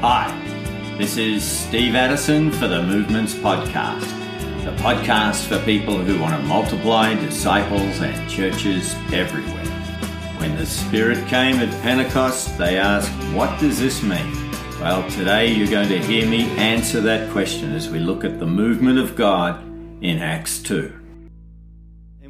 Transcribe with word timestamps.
Hi, 0.00 0.30
this 0.98 1.16
is 1.16 1.42
Steve 1.42 1.94
Addison 1.94 2.52
for 2.52 2.68
the 2.68 2.82
Movements 2.82 3.32
Podcast, 3.32 4.04
the 4.62 4.70
podcast 4.82 5.46
for 5.46 5.58
people 5.64 5.96
who 5.96 6.20
want 6.20 6.38
to 6.38 6.46
multiply 6.46 7.14
disciples 7.14 8.02
and 8.02 8.30
churches 8.30 8.94
everywhere. 9.10 9.64
When 10.36 10.54
the 10.58 10.66
Spirit 10.66 11.26
came 11.28 11.56
at 11.56 11.70
Pentecost, 11.82 12.58
they 12.58 12.76
asked, 12.76 13.10
What 13.34 13.58
does 13.58 13.80
this 13.80 14.02
mean? 14.02 14.50
Well, 14.80 15.08
today 15.08 15.50
you're 15.50 15.66
going 15.66 15.88
to 15.88 15.98
hear 15.98 16.28
me 16.28 16.42
answer 16.58 17.00
that 17.00 17.30
question 17.30 17.72
as 17.72 17.88
we 17.88 17.98
look 17.98 18.22
at 18.22 18.38
the 18.38 18.46
movement 18.46 18.98
of 18.98 19.16
God 19.16 19.64
in 20.02 20.18
Acts 20.18 20.58
2 20.58 20.92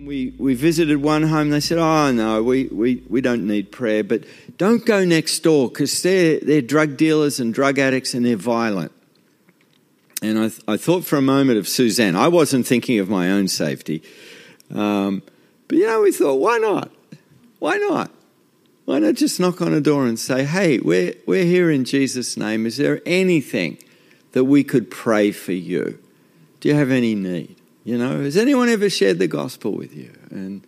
we, 0.07 0.33
we 0.39 0.55
visited 0.55 1.03
one 1.03 1.25
home. 1.25 1.51
They 1.51 1.61
said, 1.61 1.79
Oh, 1.79 2.13
no, 2.13 2.43
we, 2.43 2.67
we, 2.67 3.03
we 3.09 3.21
don't 3.21 3.47
need 3.47 3.73
prayer, 3.73 4.05
but 4.05 4.25
don't 4.57 4.87
go 4.87 5.05
next 5.05 5.41
door 5.41 5.69
because 5.69 6.01
they're, 6.03 6.39
they're 6.39 6.63
drug 6.63 6.97
dealers 6.97 7.41
and 7.41 7.53
drug 7.53 7.79
addicts 7.79 8.15
and 8.15 8.25
they're 8.25 8.37
violent. 8.37 8.93
And 10.23 10.39
I, 10.39 10.49
th- 10.49 10.63
I 10.67 10.77
thought 10.77 11.05
for 11.05 11.17
a 11.17 11.23
moment 11.23 11.59
of 11.59 11.69
Suzanne. 11.69 12.17
I 12.17 12.29
wasn't 12.29 12.67
thinking 12.67 13.01
of 13.01 13.11
my 13.11 13.31
own 13.31 13.49
safety. 13.49 14.03
Um, 14.75 15.23
but, 15.69 15.77
you 15.77 15.87
know, 15.87 16.01
we 16.01 16.13
thought, 16.13 16.37
why 16.37 16.59
not? 16.59 16.91
Why 17.59 17.77
not? 17.77 18.11
Why 18.87 19.01
not 19.01 19.15
just 19.15 19.41
knock 19.41 19.61
on 19.61 19.75
a 19.75 19.81
door 19.81 20.07
and 20.07 20.19
say, 20.19 20.45
hey, 20.45 20.79
we're, 20.79 21.15
we're 21.27 21.45
here 21.45 21.71
in 21.71 21.85
Jesus' 21.85 22.37
name. 22.37 22.65
Is 22.67 22.77
there 22.77 23.03
anything 23.05 23.79
that 24.33 24.45
we 24.45 24.63
could 24.63 24.91
pray 24.91 25.33
for 25.33 25.53
you? 25.53 25.99
Do 26.61 26.69
you 26.69 26.77
have 26.77 26.91
any 26.91 27.15
need? 27.15 27.56
You 27.87 27.97
know, 27.97 28.19
has 28.23 28.37
anyone 28.37 28.69
ever 28.69 28.91
shared 28.91 29.21
the 29.21 29.29
gospel 29.29 29.71
with 29.71 29.95
you? 29.95 30.13
And 30.31 30.67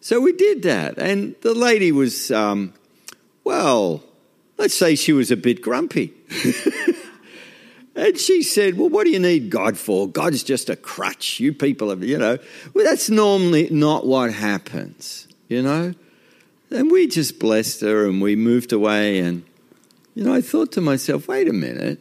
so 0.00 0.18
we 0.18 0.32
did 0.32 0.62
that. 0.62 0.96
And 0.96 1.34
the 1.42 1.52
lady 1.52 1.92
was, 1.92 2.30
um, 2.30 2.72
well, 3.44 4.02
let's 4.56 4.72
say 4.72 4.94
she 4.94 5.12
was 5.12 5.30
a 5.30 5.36
bit 5.36 5.60
grumpy. 5.60 6.14
and 7.94 8.16
she 8.16 8.42
said, 8.42 8.78
Well, 8.78 8.88
what 8.88 9.04
do 9.04 9.10
you 9.10 9.18
need 9.18 9.50
God 9.50 9.76
for? 9.76 10.08
God's 10.08 10.42
just 10.42 10.70
a 10.70 10.76
crutch. 10.76 11.38
You 11.38 11.52
people 11.52 11.90
have, 11.90 12.02
you 12.02 12.16
know. 12.16 12.38
Well, 12.72 12.86
that's 12.86 13.10
normally 13.10 13.68
not 13.68 14.06
what 14.06 14.32
happens, 14.32 15.28
you 15.48 15.60
know. 15.60 15.92
And 16.70 16.90
we 16.90 17.08
just 17.08 17.38
blessed 17.38 17.82
her 17.82 18.06
and 18.06 18.22
we 18.22 18.36
moved 18.36 18.72
away. 18.72 19.18
And, 19.18 19.44
you 20.14 20.24
know, 20.24 20.32
I 20.32 20.40
thought 20.40 20.72
to 20.72 20.80
myself, 20.80 21.28
wait 21.28 21.46
a 21.46 21.52
minute. 21.52 22.00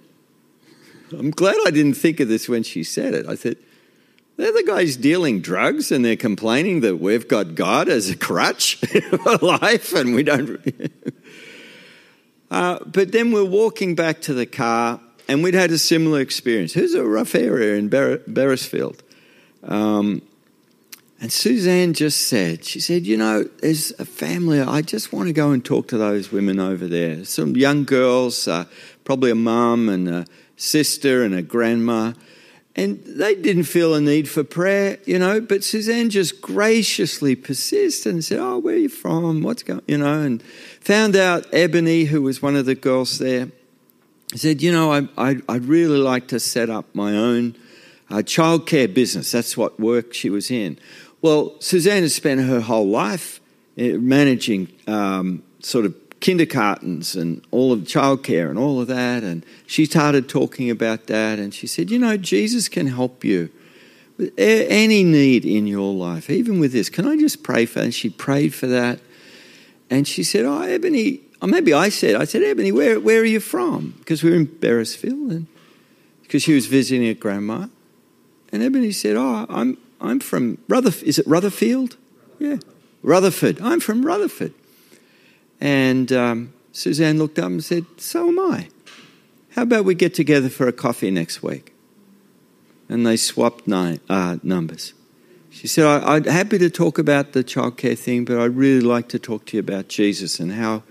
I'm 1.11 1.31
glad 1.31 1.57
I 1.65 1.71
didn't 1.71 1.95
think 1.95 2.21
of 2.21 2.29
this 2.29 2.47
when 2.47 2.63
she 2.63 2.85
said 2.85 3.13
it. 3.13 3.27
I 3.27 3.35
said, 3.35 3.57
they're 4.37 4.51
the 4.51 4.63
guys 4.65 4.97
dealing 4.97 5.41
drugs 5.41 5.91
and 5.91 6.03
they're 6.03 6.15
complaining 6.15 6.81
that 6.81 6.97
we've 6.97 7.27
got 7.27 7.55
God 7.55 7.87
as 7.87 8.09
a 8.09 8.17
crutch 8.17 8.75
for 9.23 9.37
life 9.37 9.93
and 9.93 10.15
we 10.15 10.23
don't. 10.23 10.59
uh, 12.51 12.79
but 12.85 13.11
then 13.11 13.31
we're 13.31 13.43
walking 13.45 13.95
back 13.95 14.21
to 14.21 14.33
the 14.33 14.45
car 14.45 14.99
and 15.27 15.43
we'd 15.43 15.53
had 15.53 15.71
a 15.71 15.77
similar 15.77 16.19
experience. 16.19 16.73
Here's 16.73 16.93
a 16.93 17.05
rough 17.05 17.35
area 17.35 17.75
in 17.75 17.89
Ber- 17.89 18.19
Beresfield. 18.19 18.99
Um, 19.63 20.21
and 21.21 21.31
Suzanne 21.31 21.93
just 21.93 22.27
said, 22.27 22.65
she 22.65 22.81
said, 22.81 23.05
you 23.05 23.15
know, 23.15 23.43
there's 23.43 23.91
a 23.97 24.05
family, 24.05 24.59
I 24.59 24.81
just 24.81 25.13
want 25.13 25.27
to 25.27 25.33
go 25.33 25.51
and 25.51 25.63
talk 25.63 25.87
to 25.89 25.97
those 25.97 26.33
women 26.33 26.59
over 26.59 26.85
there. 26.85 27.23
Some 27.23 27.55
young 27.55 27.85
girls, 27.85 28.47
uh, 28.47 28.65
probably 29.05 29.31
a 29.31 29.35
mum 29.35 29.87
and 29.87 30.09
a 30.09 30.25
sister 30.57 31.23
and 31.23 31.33
a 31.33 31.41
grandma. 31.41 32.11
And 32.75 33.03
they 33.05 33.35
didn't 33.35 33.65
feel 33.65 33.93
a 33.93 34.01
need 34.01 34.27
for 34.27 34.43
prayer, 34.43 34.97
you 35.05 35.19
know, 35.19 35.39
but 35.39 35.63
Suzanne 35.63 36.09
just 36.09 36.41
graciously 36.41 37.35
persisted 37.35 38.11
and 38.11 38.25
said, 38.25 38.39
Oh, 38.39 38.57
where 38.57 38.73
are 38.73 38.77
you 38.77 38.89
from? 38.89 39.43
What's 39.43 39.61
going 39.61 39.81
you 39.87 39.99
know, 39.99 40.21
and 40.21 40.41
found 40.81 41.15
out 41.15 41.45
Ebony, 41.53 42.05
who 42.05 42.23
was 42.23 42.41
one 42.41 42.55
of 42.55 42.65
the 42.65 42.73
girls 42.73 43.19
there, 43.19 43.49
said, 44.35 44.63
You 44.63 44.71
know, 44.71 44.91
I, 44.91 45.07
I, 45.17 45.33
would 45.47 45.65
really 45.65 45.99
like 45.99 46.29
to 46.29 46.39
set 46.39 46.71
up 46.71 46.85
my 46.95 47.15
own 47.15 47.55
uh, 48.09 48.17
childcare 48.17 48.91
business. 48.91 49.31
That's 49.31 49.55
what 49.55 49.79
work 49.79 50.13
she 50.13 50.31
was 50.31 50.49
in. 50.49 50.79
Well, 51.21 51.55
Suzanne 51.59 52.01
has 52.01 52.15
spent 52.15 52.41
her 52.41 52.59
whole 52.59 52.87
life 52.87 53.39
uh, 53.77 53.83
managing 53.99 54.71
um, 54.87 55.43
sort 55.61 55.85
of 55.85 56.02
kindergartens 56.23 57.17
and 57.17 57.41
all 57.51 57.73
of 57.73 57.81
childcare 57.81 58.49
and 58.49 58.57
all 58.57 58.79
of 58.79 58.87
that. 58.87 59.23
And 59.23 59.45
she 59.67 59.85
started 59.85 60.29
talking 60.29 60.69
about 60.69 61.07
that. 61.07 61.37
And 61.37 61.53
she 61.53 61.67
said, 61.67 61.91
You 61.91 61.99
know, 61.99 62.15
Jesus 62.15 62.69
can 62.69 62.87
help 62.87 63.25
you 63.25 63.49
with 64.17 64.33
any 64.37 65.03
need 65.03 65.43
in 65.43 65.67
your 65.67 65.93
life, 65.93 66.29
even 66.29 66.61
with 66.61 66.71
this. 66.71 66.89
Can 66.89 67.05
I 67.05 67.17
just 67.17 67.43
pray 67.43 67.65
for 67.65 67.79
that? 67.79 67.85
And 67.85 67.93
she 67.93 68.09
prayed 68.09 68.55
for 68.55 68.67
that. 68.67 69.01
And 69.89 70.07
she 70.07 70.23
said, 70.23 70.45
Oh, 70.45 70.61
Ebony, 70.61 71.19
or 71.41 71.49
maybe 71.49 71.73
I 71.73 71.89
said, 71.89 72.15
I 72.15 72.23
said, 72.23 72.41
Ebony, 72.41 72.71
where, 72.71 73.01
where 73.01 73.19
are 73.19 73.25
you 73.25 73.41
from? 73.41 73.93
Because 73.99 74.23
we 74.23 74.29
were 74.29 74.37
in 74.37 74.47
Beresfield. 74.47 75.29
And 75.29 75.47
because 76.21 76.41
she 76.41 76.55
was 76.55 76.67
visiting 76.67 77.05
her 77.05 77.13
grandma. 77.15 77.67
And 78.53 78.63
Ebony 78.63 78.93
said, 78.93 79.17
Oh, 79.17 79.45
I'm, 79.49 79.77
I'm 79.99 80.21
from 80.21 80.57
Rutherford. 80.69 81.05
Is 81.05 81.19
it 81.19 81.27
Rutherfield? 81.27 81.97
Yeah. 82.39 82.59
Rutherford. 83.01 83.59
I'm 83.61 83.81
from 83.81 84.05
Rutherford. 84.05 84.53
And 85.63 86.11
um, 86.11 86.53
Suzanne 86.73 87.17
looked 87.17 87.39
up 87.39 87.45
and 87.45 87.63
said, 87.63 87.85
So 87.95 88.27
am 88.27 88.37
I. 88.37 88.67
How 89.51 89.61
about 89.61 89.85
we 89.85 89.95
get 89.95 90.13
together 90.13 90.49
for 90.49 90.67
a 90.67 90.73
coffee 90.73 91.09
next 91.09 91.41
week? 91.41 91.73
And 92.89 93.07
they 93.07 93.15
swapped 93.15 93.65
nine, 93.65 94.01
uh, 94.09 94.39
numbers. 94.43 94.93
She 95.49 95.67
said, 95.67 95.85
I, 95.85 96.17
am 96.17 96.25
happy 96.25 96.57
to 96.57 96.69
talk 96.69 96.97
about 96.97 97.31
the 97.31 97.45
childcare 97.45 97.97
thing, 97.97 98.25
but 98.25 98.39
I'd 98.39 98.57
really 98.57 98.81
like 98.81 99.07
to 99.09 99.19
talk 99.19 99.45
to 99.45 99.57
you 99.57 99.61
about 99.61 99.87
Jesus 99.87 100.37
and 100.37 100.51
how 100.51 100.83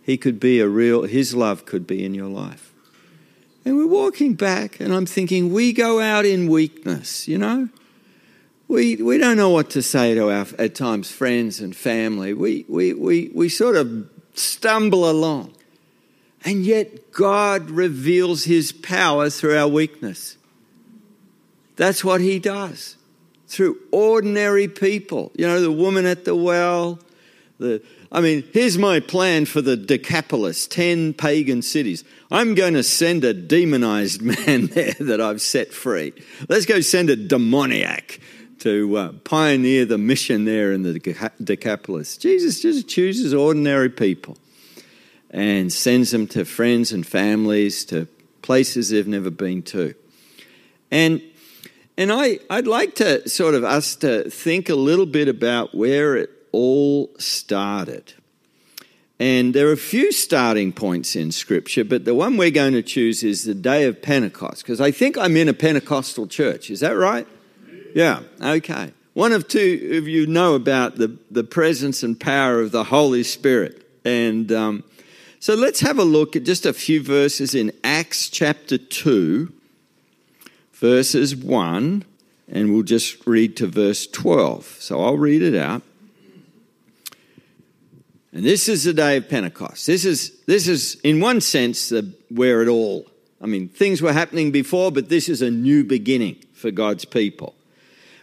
he 0.00 0.16
could 0.16 0.38
be 0.38 0.60
a 0.60 0.68
real, 0.68 1.02
his 1.02 1.34
love 1.34 1.66
could 1.66 1.84
be 1.84 2.04
in 2.04 2.14
your 2.14 2.28
life. 2.28 2.72
And 3.64 3.76
we're 3.76 3.88
walking 3.88 4.34
back, 4.34 4.78
and 4.78 4.94
I'm 4.94 5.06
thinking, 5.06 5.52
we 5.52 5.72
go 5.72 5.98
out 5.98 6.24
in 6.24 6.46
weakness, 6.46 7.26
you 7.26 7.38
know? 7.38 7.68
We, 8.66 8.96
we 8.96 9.18
don't 9.18 9.36
know 9.36 9.50
what 9.50 9.70
to 9.70 9.82
say 9.82 10.14
to 10.14 10.30
our, 10.30 10.46
at 10.58 10.74
times, 10.74 11.10
friends 11.10 11.60
and 11.60 11.76
family. 11.76 12.32
We, 12.32 12.64
we, 12.68 12.94
we, 12.94 13.30
we 13.34 13.48
sort 13.48 13.76
of 13.76 14.08
stumble 14.34 15.08
along. 15.08 15.54
And 16.44 16.64
yet, 16.64 17.12
God 17.12 17.70
reveals 17.70 18.44
His 18.44 18.72
power 18.72 19.30
through 19.30 19.56
our 19.56 19.68
weakness. 19.68 20.36
That's 21.76 22.04
what 22.04 22.20
He 22.20 22.38
does 22.38 22.96
through 23.46 23.78
ordinary 23.92 24.68
people. 24.68 25.30
You 25.36 25.46
know, 25.46 25.60
the 25.60 25.72
woman 25.72 26.06
at 26.06 26.24
the 26.24 26.34
well, 26.34 26.98
the, 27.58 27.82
I 28.10 28.20
mean, 28.20 28.44
here's 28.52 28.76
my 28.78 29.00
plan 29.00 29.46
for 29.46 29.60
the 29.60 29.76
Decapolis, 29.76 30.66
10 30.66 31.14
pagan 31.14 31.62
cities. 31.62 32.04
I'm 32.30 32.54
going 32.54 32.74
to 32.74 32.82
send 32.82 33.24
a 33.24 33.32
demonized 33.32 34.22
man 34.46 34.66
there 34.66 34.94
that 35.00 35.20
I've 35.20 35.40
set 35.40 35.72
free. 35.72 36.12
Let's 36.48 36.66
go 36.66 36.80
send 36.80 37.10
a 37.10 37.16
demoniac 37.16 38.20
to 38.64 38.96
uh, 38.96 39.12
pioneer 39.24 39.84
the 39.84 39.98
mission 39.98 40.46
there 40.46 40.72
in 40.72 40.82
the 40.82 40.98
Decapolis. 41.42 42.16
Jesus 42.16 42.62
just 42.62 42.88
chooses 42.88 43.34
ordinary 43.34 43.90
people 43.90 44.38
and 45.28 45.70
sends 45.70 46.12
them 46.12 46.26
to 46.28 46.46
friends 46.46 46.90
and 46.90 47.06
families, 47.06 47.84
to 47.84 48.08
places 48.40 48.88
they've 48.88 49.06
never 49.06 49.28
been 49.30 49.62
to. 49.62 49.94
And 50.90 51.20
and 51.98 52.10
I, 52.10 52.38
I'd 52.48 52.66
like 52.66 52.94
to 52.96 53.28
sort 53.28 53.54
of 53.54 53.64
us 53.64 53.96
to 53.96 54.30
think 54.30 54.70
a 54.70 54.74
little 54.74 55.06
bit 55.06 55.28
about 55.28 55.74
where 55.74 56.16
it 56.16 56.30
all 56.50 57.10
started. 57.18 58.14
And 59.20 59.54
there 59.54 59.68
are 59.68 59.72
a 59.72 59.76
few 59.76 60.10
starting 60.10 60.72
points 60.72 61.14
in 61.14 61.32
Scripture, 61.32 61.84
but 61.84 62.06
the 62.06 62.14
one 62.14 62.38
we're 62.38 62.50
going 62.50 62.72
to 62.72 62.82
choose 62.82 63.22
is 63.22 63.44
the 63.44 63.54
day 63.54 63.84
of 63.84 64.00
Pentecost, 64.00 64.62
because 64.62 64.80
I 64.80 64.90
think 64.90 65.18
I'm 65.18 65.36
in 65.36 65.48
a 65.48 65.52
Pentecostal 65.52 66.26
church. 66.26 66.70
Is 66.70 66.80
that 66.80 66.96
right? 66.96 67.28
Yeah, 67.94 68.22
okay. 68.42 68.92
One 69.12 69.30
of 69.30 69.46
two 69.46 69.98
of 69.98 70.08
you 70.08 70.26
know 70.26 70.56
about 70.56 70.96
the, 70.96 71.16
the 71.30 71.44
presence 71.44 72.02
and 72.02 72.18
power 72.18 72.60
of 72.60 72.72
the 72.72 72.82
Holy 72.82 73.22
Spirit. 73.22 73.88
And 74.04 74.50
um, 74.50 74.84
so 75.38 75.54
let's 75.54 75.78
have 75.80 76.00
a 76.00 76.04
look 76.04 76.34
at 76.34 76.42
just 76.42 76.66
a 76.66 76.72
few 76.72 77.00
verses 77.00 77.54
in 77.54 77.70
Acts 77.84 78.28
chapter 78.28 78.78
2, 78.78 79.52
verses 80.72 81.36
1, 81.36 82.04
and 82.48 82.72
we'll 82.74 82.82
just 82.82 83.24
read 83.28 83.56
to 83.58 83.68
verse 83.68 84.08
12. 84.08 84.64
So 84.80 85.00
I'll 85.00 85.16
read 85.16 85.42
it 85.42 85.54
out. 85.54 85.82
And 88.32 88.44
this 88.44 88.68
is 88.68 88.82
the 88.82 88.92
day 88.92 89.18
of 89.18 89.28
Pentecost. 89.28 89.86
This 89.86 90.04
is, 90.04 90.40
this 90.46 90.66
is 90.66 90.96
in 91.04 91.20
one 91.20 91.40
sense, 91.40 91.90
the, 91.90 92.12
where 92.28 92.60
it 92.60 92.66
all, 92.66 93.06
I 93.40 93.46
mean, 93.46 93.68
things 93.68 94.02
were 94.02 94.12
happening 94.12 94.50
before, 94.50 94.90
but 94.90 95.08
this 95.08 95.28
is 95.28 95.40
a 95.40 95.50
new 95.52 95.84
beginning 95.84 96.42
for 96.54 96.72
God's 96.72 97.04
people. 97.04 97.54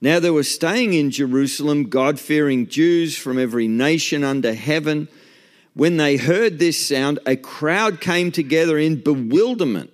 Now 0.00 0.20
there 0.20 0.32
were 0.32 0.42
staying 0.42 0.94
in 0.94 1.10
Jerusalem 1.10 1.84
God 1.84 2.20
fearing 2.20 2.68
Jews 2.68 3.16
from 3.16 3.38
every 3.38 3.66
nation 3.66 4.24
under 4.24 4.52
heaven. 4.52 5.08
When 5.74 5.96
they 5.96 6.16
heard 6.16 6.58
this 6.58 6.86
sound, 6.86 7.18
a 7.26 7.36
crowd 7.36 8.00
came 8.00 8.30
together 8.30 8.78
in 8.78 9.00
bewilderment 9.00 9.90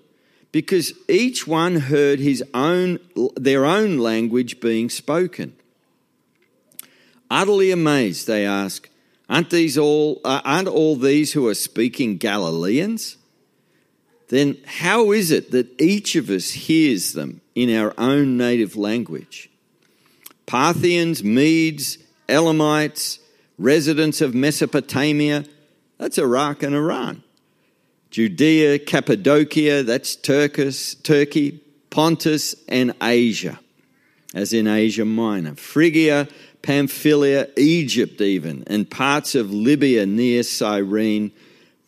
because 0.50 0.92
each 1.08 1.46
one 1.46 1.76
heard 1.76 2.18
his 2.18 2.42
own, 2.52 2.98
their 3.36 3.64
own 3.64 3.98
language 3.98 4.60
being 4.60 4.90
spoken. 4.90 5.54
Utterly 7.30 7.70
amazed, 7.70 8.26
they 8.26 8.44
ask, 8.44 8.88
Aren't 9.28 9.50
these 9.50 9.78
all, 9.78 10.20
uh, 10.24 10.42
aren't 10.44 10.68
all 10.68 10.96
these 10.96 11.32
who 11.32 11.48
are 11.48 11.54
speaking 11.54 12.18
Galileans? 12.18 13.16
Then 14.28 14.58
how 14.66 15.12
is 15.12 15.30
it 15.30 15.50
that 15.52 15.80
each 15.80 16.16
of 16.16 16.28
us 16.28 16.50
hears 16.50 17.12
them 17.12 17.40
in 17.54 17.74
our 17.74 17.94
own 17.96 18.36
native 18.36 18.76
language? 18.76 19.48
Parthians, 20.46 21.22
Medes, 21.22 21.98
Elamites, 22.28 23.18
residents 23.58 24.20
of 24.20 24.34
Mesopotamia, 24.34 25.44
that's 25.98 26.18
Iraq 26.18 26.62
and 26.62 26.74
Iran. 26.74 27.22
Judea, 28.10 28.78
Cappadocia, 28.80 29.82
that's 29.82 30.16
Turkis, 30.16 31.00
Turkey, 31.02 31.60
Pontus, 31.90 32.54
and 32.68 32.94
Asia, 33.02 33.58
as 34.34 34.52
in 34.52 34.66
Asia 34.66 35.04
Minor. 35.04 35.54
Phrygia, 35.54 36.28
Pamphylia, 36.62 37.48
Egypt, 37.56 38.20
even, 38.20 38.64
and 38.66 38.90
parts 38.90 39.34
of 39.34 39.52
Libya 39.52 40.06
near 40.06 40.42
Cyrene, 40.42 41.32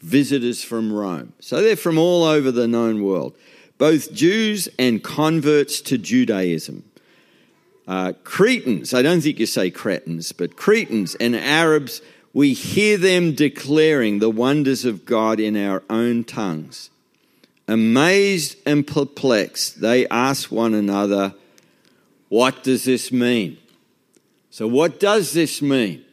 visitors 0.01 0.63
from 0.63 0.93
Rome. 0.93 1.33
So 1.41 1.63
they're 1.63 1.77
from 1.77 1.99
all 1.99 2.25
over 2.25 2.51
the 2.51 2.69
known 2.69 3.03
world, 3.03 3.37
both 3.79 4.13
Jews 4.13 4.69
and 4.79 5.03
converts 5.03 5.81
to 5.83 5.99
Judaism. 5.99 6.85
Uh, 7.87 8.13
Cretans, 8.25 8.95
I 8.95 9.03
don't 9.03 9.21
think 9.21 9.39
you 9.39 9.47
say 9.47 9.71
Cretans, 9.71 10.33
but 10.33 10.57
Cretans 10.57 11.15
and 11.17 11.37
Arabs, 11.37 12.01
we 12.33 12.55
hear 12.55 12.97
them 12.97 13.35
declaring 13.35 14.19
the 14.19 14.31
wonders 14.31 14.85
of 14.85 15.05
God 15.05 15.39
in 15.39 15.57
our 15.57 15.83
own 15.91 16.25
tongues. 16.25 16.91
Amazed 17.69 18.57
and 18.67 18.87
perplexed, 18.87 19.81
they 19.81 20.07
ask 20.09 20.51
one 20.51 20.75
another, 20.75 21.35
What 22.29 22.63
does 22.63 22.85
this 22.85 23.13
mean? 23.13 23.59
So, 24.51 24.67
what 24.67 25.01
does 25.01 25.33
this 25.33 25.61
mean 25.61 26.05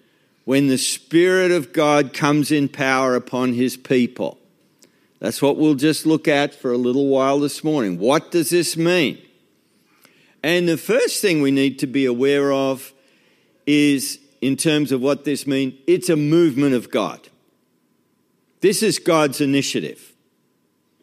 when 0.46 0.68
the 0.68 0.78
Spirit 0.78 1.52
of 1.52 1.74
God 1.74 2.14
comes 2.14 2.52
in 2.52 2.70
power 2.70 3.16
upon 3.16 3.54
His 3.54 3.78
people? 3.78 4.38
That's 5.20 5.42
what 5.42 5.58
we'll 5.58 5.76
just 5.76 6.06
look 6.06 6.28
at 6.28 6.56
for 6.56 6.72
a 6.72 6.78
little 6.78 7.08
while 7.08 7.40
this 7.40 7.64
morning. 7.64 8.00
What 8.00 8.32
does 8.32 8.50
this 8.50 8.76
mean? 8.76 9.22
And 10.44 10.68
the 10.68 10.78
first 10.78 11.22
thing 11.22 11.42
we 11.42 11.52
need 11.52 11.80
to 11.80 11.88
be 11.88 12.06
aware 12.06 12.52
of 12.52 12.94
is, 13.68 14.20
in 14.42 14.58
terms 14.58 14.92
of 14.92 15.02
what 15.02 15.24
this 15.24 15.46
means, 15.46 15.76
it's 15.88 16.10
a 16.10 16.16
movement 16.16 16.74
of 16.74 16.90
God. 16.90 17.30
This 18.62 18.82
is 18.84 19.00
God's 19.00 19.42
initiative. 19.42 20.14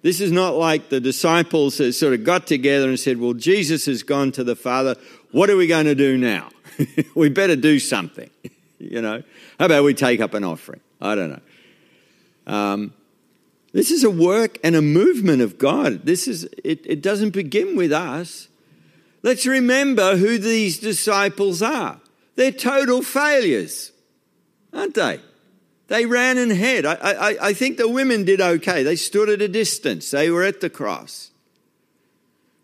This 0.02 0.20
is 0.20 0.30
not 0.30 0.54
like 0.54 0.90
the 0.90 1.00
disciples 1.00 1.78
that 1.78 1.92
sort 1.92 2.14
of 2.14 2.24
got 2.24 2.46
together 2.46 2.88
and 2.88 2.98
said, 2.98 3.18
Well, 3.18 3.34
Jesus 3.34 3.86
has 3.86 4.02
gone 4.02 4.32
to 4.32 4.44
the 4.44 4.56
Father. 4.56 4.96
What 5.32 5.50
are 5.50 5.56
we 5.56 5.66
going 5.66 5.86
to 5.86 5.94
do 5.94 6.16
now? 6.16 6.50
we 7.14 7.28
better 7.28 7.56
do 7.56 7.78
something. 7.78 8.30
you 8.78 9.02
know, 9.02 9.22
how 9.58 9.66
about 9.66 9.84
we 9.84 9.94
take 9.94 10.20
up 10.20 10.34
an 10.34 10.44
offering? 10.44 10.80
I 11.00 11.14
don't 11.14 11.30
know. 11.30 12.52
Um, 12.52 12.94
this 13.72 13.90
is 13.90 14.04
a 14.04 14.10
work 14.10 14.58
and 14.64 14.74
a 14.74 14.82
movement 14.82 15.42
of 15.42 15.58
God. 15.58 16.06
This 16.06 16.26
is 16.26 16.44
it, 16.64 16.80
it 16.84 17.02
doesn't 17.02 17.30
begin 17.30 17.76
with 17.76 17.92
us. 17.92 18.47
Let's 19.22 19.46
remember 19.46 20.16
who 20.16 20.38
these 20.38 20.78
disciples 20.78 21.62
are. 21.62 22.00
They're 22.36 22.52
total 22.52 23.02
failures, 23.02 23.92
aren't 24.72 24.94
they? 24.94 25.20
They 25.88 26.06
ran 26.06 26.38
and 26.38 26.52
hid. 26.52 26.86
I, 26.86 26.94
I, 26.94 27.48
I 27.48 27.52
think 27.52 27.78
the 27.78 27.88
women 27.88 28.24
did 28.24 28.40
okay. 28.40 28.82
They 28.82 28.94
stood 28.96 29.28
at 29.28 29.42
a 29.42 29.48
distance, 29.48 30.10
they 30.10 30.30
were 30.30 30.44
at 30.44 30.60
the 30.60 30.70
cross. 30.70 31.30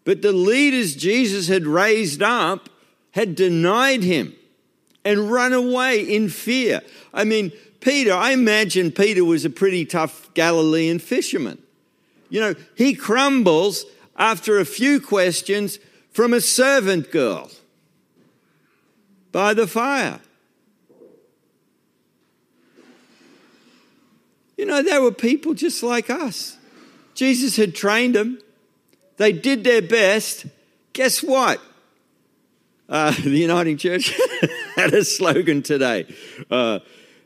But 0.05 0.23
the 0.23 0.33
leaders 0.33 0.95
Jesus 0.95 1.49
had 1.49 1.67
raised 1.67 2.23
up 2.23 2.69
had 3.13 3.35
denied 3.35 4.03
him 4.03 4.35
and 5.05 5.31
run 5.31 5.53
away 5.53 6.01
in 6.01 6.29
fear. 6.29 6.83
I 7.13 7.25
mean, 7.25 7.53
Peter, 7.81 8.13
I 8.13 8.33
imagine 8.33 8.93
Peter 8.93 9.25
was 9.25 9.45
a 9.45 9.51
pretty 9.51 9.85
tough 9.85 10.33
Galilean 10.35 10.99
fisherman. 10.99 11.59
You 12.29 12.41
know, 12.41 12.55
he 12.77 12.95
crumbles 12.95 13.85
after 14.17 14.59
a 14.59 14.65
few 14.65 15.01
questions 15.01 15.79
from 16.15 16.33
a 16.33 16.41
servant 16.41 17.11
girl 17.11 17.51
by 19.31 19.53
the 19.53 19.67
fire. 19.67 20.21
You 24.57 24.65
know, 24.65 24.83
they 24.83 24.99
were 24.99 25.13
people 25.13 25.53
just 25.53 25.83
like 25.83 26.09
us. 26.09 26.57
Jesus 27.15 27.57
had 27.57 27.75
trained 27.75 28.15
them, 28.15 28.39
they 29.19 29.33
did 29.33 29.63
their 29.63 29.83
best. 29.83 30.47
Guess 30.95 31.23
what? 31.23 31.61
Uh, 32.89 33.11
the 33.23 33.31
Uniting 33.31 33.77
Church 33.77 34.19
had 34.77 34.95
a 34.95 35.05
slogan 35.05 35.63
today 35.63 36.07
uh, 36.51 36.79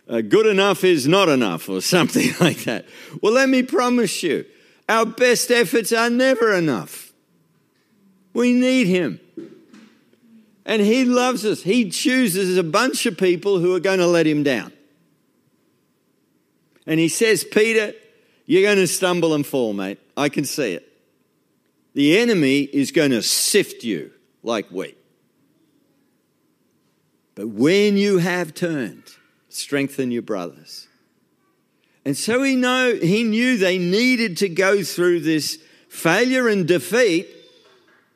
uh, 0.09 0.23
good 0.23 0.47
enough 0.47 0.85
is 0.85 1.07
not 1.07 1.29
enough, 1.29 1.69
or 1.69 1.81
something 1.81 2.31
like 2.41 2.65
that. 2.65 2.87
Well, 3.23 3.33
let 3.33 3.49
me 3.49 3.63
promise 3.63 4.23
you, 4.23 4.47
our 4.89 5.05
best 5.05 5.51
efforts 5.51 5.93
are 5.93 6.11
never 6.11 6.55
enough. 6.55 7.08
We 8.39 8.53
need 8.53 8.87
Him. 8.87 9.19
And 10.65 10.81
He 10.81 11.05
loves 11.05 11.45
us. 11.45 11.65
He 11.65 11.91
chooses 11.91 12.57
a 12.57 12.63
bunch 12.63 13.05
of 13.05 13.19
people 13.19 13.59
who 13.59 13.75
are 13.75 13.81
going 13.81 13.99
to 13.99 14.07
let 14.07 14.29
Him 14.29 14.45
down. 14.45 14.73
And 16.87 17.01
He 17.01 17.09
says, 17.09 17.43
Peter, 17.43 17.95
you're 18.47 18.63
going 18.63 18.77
to 18.77 18.87
stumble 18.87 19.35
and 19.35 19.45
fall, 19.45 19.73
mate. 19.73 19.99
I 20.17 20.29
can 20.29 20.45
see 20.45 20.75
it. 20.75 20.89
The 21.95 22.17
enemy 22.17 22.61
is 22.61 22.93
going 22.93 23.11
to 23.11 23.23
sift 23.23 23.83
you 23.83 24.13
like 24.45 24.69
wheat. 24.69 24.97
But 27.35 27.49
when 27.49 27.97
you 27.97 28.19
have 28.19 28.55
turned, 28.55 29.03
strengthen 29.49 30.13
your 30.13 30.23
brothers. 30.23 30.87
And 32.05 32.17
so 32.17 32.45
he 32.45 32.55
know 32.55 32.95
he 32.95 33.25
knew 33.25 33.59
they 33.59 33.79
needed 33.79 34.37
to 34.37 34.49
go 34.49 34.85
through 34.85 35.21
this 35.21 35.59
failure 35.89 36.47
and 36.47 36.69
defeat 36.69 37.35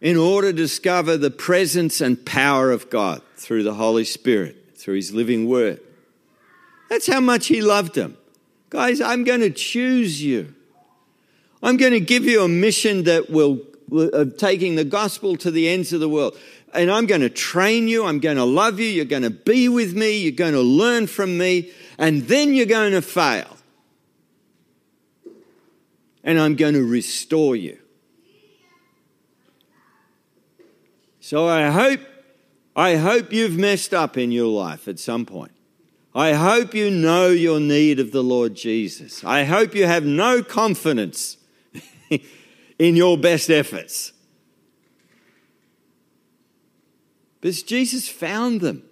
in 0.02 0.18
order 0.18 0.49
to 0.49 0.52
discover 0.52 1.16
the 1.16 1.30
presence 1.30 2.02
and 2.02 2.23
power 2.26 2.71
of 2.71 2.90
God 2.90 3.23
through 3.37 3.62
the 3.62 3.73
Holy 3.73 4.04
Spirit, 4.04 4.76
through 4.76 4.97
his 4.97 5.14
living 5.14 5.49
word. 5.49 5.80
That's 6.90 7.06
how 7.06 7.21
much 7.21 7.47
he 7.47 7.62
loved 7.62 7.94
them. 7.94 8.18
Guys, 8.68 9.00
I'm 9.00 9.25
going 9.25 9.40
to 9.40 9.50
choose 9.50 10.23
you. 10.23 10.54
I'm 11.62 11.78
going 11.78 11.92
to 11.92 12.00
give 12.00 12.25
you 12.25 12.42
a 12.42 12.49
mission 12.49 13.04
that 13.04 13.30
will 13.30 13.62
of 13.90 14.37
taking 14.38 14.75
the 14.75 14.85
gospel 14.85 15.37
to 15.37 15.50
the 15.50 15.68
ends 15.68 15.92
of 15.92 16.00
the 16.00 16.09
world 16.09 16.37
and 16.75 16.90
I'm 16.90 17.06
going 17.06 17.21
to 17.21 17.28
train 17.28 17.88
you. 17.88 18.06
I'm 18.06 18.18
going 18.18 18.37
to 18.37 18.44
love 18.44 18.80
you. 18.80 18.87
You're 18.87 19.04
going 19.04 19.23
to 19.23 19.30
be 19.30 19.68
with 19.68 19.94
me. 19.94 20.18
You're 20.18 20.32
going 20.32 20.54
to 20.54 20.61
learn 20.61 21.06
from 21.06 21.37
me. 21.37 21.71
And 21.99 22.23
then 22.23 22.54
you're 22.54 22.66
going 22.66 22.92
to 22.92 23.02
fail. 23.02 23.56
And 26.25 26.38
I'm 26.38 26.56
going 26.56 26.75
to 26.75 26.85
restore 26.85 27.56
you. 27.56 27.78
So 31.25 31.47
I 31.47 31.71
hope, 31.71 32.00
I 32.75 32.97
hope 32.97 33.33
you've 33.33 33.57
messed 33.57 33.95
up 33.95 34.19
in 34.19 34.33
your 34.33 34.49
life 34.49 34.88
at 34.88 34.99
some 34.99 35.25
point. 35.25 35.52
I 36.12 36.33
hope 36.33 36.75
you 36.75 36.91
know 36.91 37.29
your 37.29 37.61
need 37.61 38.00
of 38.00 38.11
the 38.11 38.25
Lord 38.25 38.57
Jesus. 38.57 39.23
I 39.23 39.45
hope 39.45 39.73
you 39.76 39.87
have 39.87 40.05
no 40.05 40.43
confidence 40.43 41.37
in 42.79 42.97
your 42.97 43.17
best 43.17 43.50
efforts. 43.50 44.12
Because 47.41 47.62
Jesus 47.62 48.09
found 48.09 48.61
them. 48.61 48.83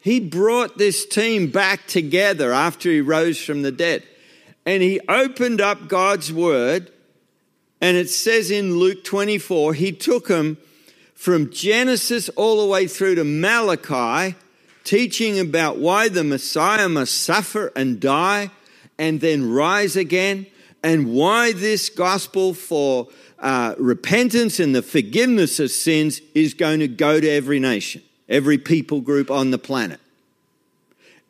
He 0.00 0.18
brought 0.18 0.78
this 0.78 1.06
team 1.06 1.48
back 1.48 1.86
together 1.86 2.52
after 2.52 2.90
he 2.90 3.00
rose 3.00 3.40
from 3.40 3.62
the 3.62 3.70
dead. 3.70 4.02
And 4.66 4.82
he 4.82 4.98
opened 5.08 5.60
up 5.60 5.86
God's 5.86 6.32
word. 6.32 6.90
And 7.80 7.96
it 7.96 8.10
says 8.10 8.50
in 8.50 8.78
Luke 8.78 9.04
24, 9.04 9.74
he 9.74 9.92
took 9.92 10.26
them 10.26 10.58
from 11.22 11.50
Genesis 11.50 12.28
all 12.30 12.60
the 12.60 12.66
way 12.66 12.88
through 12.88 13.14
to 13.14 13.22
Malachi, 13.22 14.34
teaching 14.82 15.38
about 15.38 15.78
why 15.78 16.08
the 16.08 16.24
Messiah 16.24 16.88
must 16.88 17.22
suffer 17.22 17.70
and 17.76 18.00
die 18.00 18.50
and 18.98 19.20
then 19.20 19.48
rise 19.48 19.94
again, 19.94 20.44
and 20.82 21.14
why 21.14 21.52
this 21.52 21.88
gospel 21.90 22.54
for 22.54 23.06
uh, 23.38 23.76
repentance 23.78 24.58
and 24.58 24.74
the 24.74 24.82
forgiveness 24.82 25.60
of 25.60 25.70
sins 25.70 26.20
is 26.34 26.54
going 26.54 26.80
to 26.80 26.88
go 26.88 27.20
to 27.20 27.30
every 27.30 27.60
nation, 27.60 28.02
every 28.28 28.58
people 28.58 29.00
group 29.00 29.30
on 29.30 29.52
the 29.52 29.58
planet. 29.58 30.00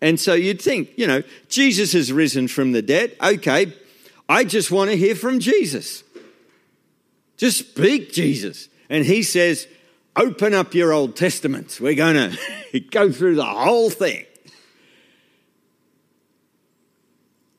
And 0.01 0.19
so 0.19 0.33
you'd 0.33 0.63
think, 0.63 0.89
you 0.97 1.07
know, 1.07 1.23
Jesus 1.51 1.93
has 1.93 2.11
risen 2.11 2.49
from 2.49 2.73
the 2.73 2.81
dead. 2.81 3.15
Okay, 3.23 3.75
I 4.27 4.45
just 4.45 4.71
want 4.71 4.91
to 4.91 4.97
hear 4.97 5.15
from 5.15 5.39
Jesus. 5.39 6.03
Just 7.37 7.59
speak 7.59 8.11
Jesus. 8.11 8.71
And 8.89 9.05
he 9.05 9.23
says, 9.23 9.69
Open 10.15 10.53
up 10.53 10.75
your 10.75 10.93
Old 10.93 11.17
Testaments. 11.17 11.81
We're 11.81 11.95
going 11.95 12.37
to 12.73 12.81
go 12.81 13.11
through 13.11 13.37
the 13.37 13.45
whole 13.45 13.91
thing. 13.91 14.27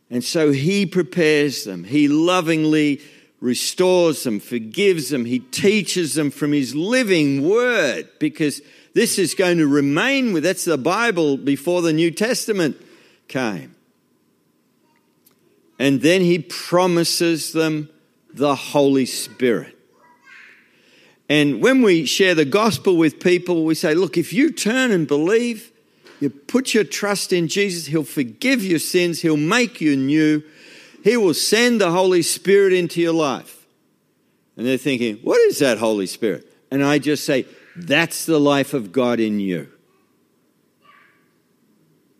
And 0.10 0.24
so 0.24 0.52
he 0.52 0.86
prepares 0.86 1.64
them. 1.64 1.84
He 1.84 2.08
lovingly 2.08 3.02
restores 3.40 4.24
them, 4.24 4.40
forgives 4.40 5.10
them. 5.10 5.26
He 5.26 5.40
teaches 5.40 6.14
them 6.14 6.30
from 6.30 6.54
his 6.54 6.76
living 6.76 7.48
word 7.50 8.08
because 8.20 8.62
this 8.94 9.18
is 9.18 9.34
going 9.34 9.58
to 9.58 9.68
remain 9.68 10.32
with 10.32 10.44
that's 10.44 10.66
the 10.66 10.78
Bible 10.78 11.38
before 11.38 11.82
the 11.82 11.94
New 11.94 12.12
Testament 12.12 12.80
came. 13.28 13.76
And 15.80 16.02
then 16.02 16.22
he 16.22 16.40
promises 16.40 17.52
them 17.52 17.90
the 18.32 18.56
Holy 18.56 19.08
Spirit. 19.08 19.73
And 21.34 21.64
when 21.64 21.82
we 21.82 22.06
share 22.06 22.36
the 22.36 22.46
gospel 22.46 22.96
with 22.96 23.20
people, 23.20 23.66
we 23.66 23.74
say, 23.74 23.96
look, 23.96 24.18
if 24.18 24.34
you 24.34 24.52
turn 24.52 24.92
and 24.92 25.08
believe, 25.08 25.72
you 26.20 26.30
put 26.30 26.76
your 26.76 26.84
trust 26.84 27.34
in 27.34 27.48
Jesus, 27.48 27.88
He'll 27.88 28.04
forgive 28.04 28.64
your 28.64 28.78
sins, 28.78 29.24
He'll 29.24 29.36
make 29.36 29.82
you 29.82 29.98
new, 29.98 30.44
He 31.04 31.18
will 31.18 31.34
send 31.34 31.82
the 31.82 31.90
Holy 31.90 32.22
Spirit 32.22 32.72
into 32.72 33.02
your 33.02 33.14
life. 33.14 33.66
And 34.58 34.68
they're 34.68 34.78
thinking, 34.78 35.16
what 35.24 35.42
is 35.42 35.58
that 35.58 35.80
Holy 35.80 36.06
Spirit? 36.06 36.46
And 36.70 36.84
I 36.84 37.00
just 37.00 37.26
say, 37.26 37.48
that's 37.76 38.28
the 38.28 38.40
life 38.40 38.76
of 38.76 38.92
God 38.92 39.20
in 39.20 39.40
you. 39.40 39.70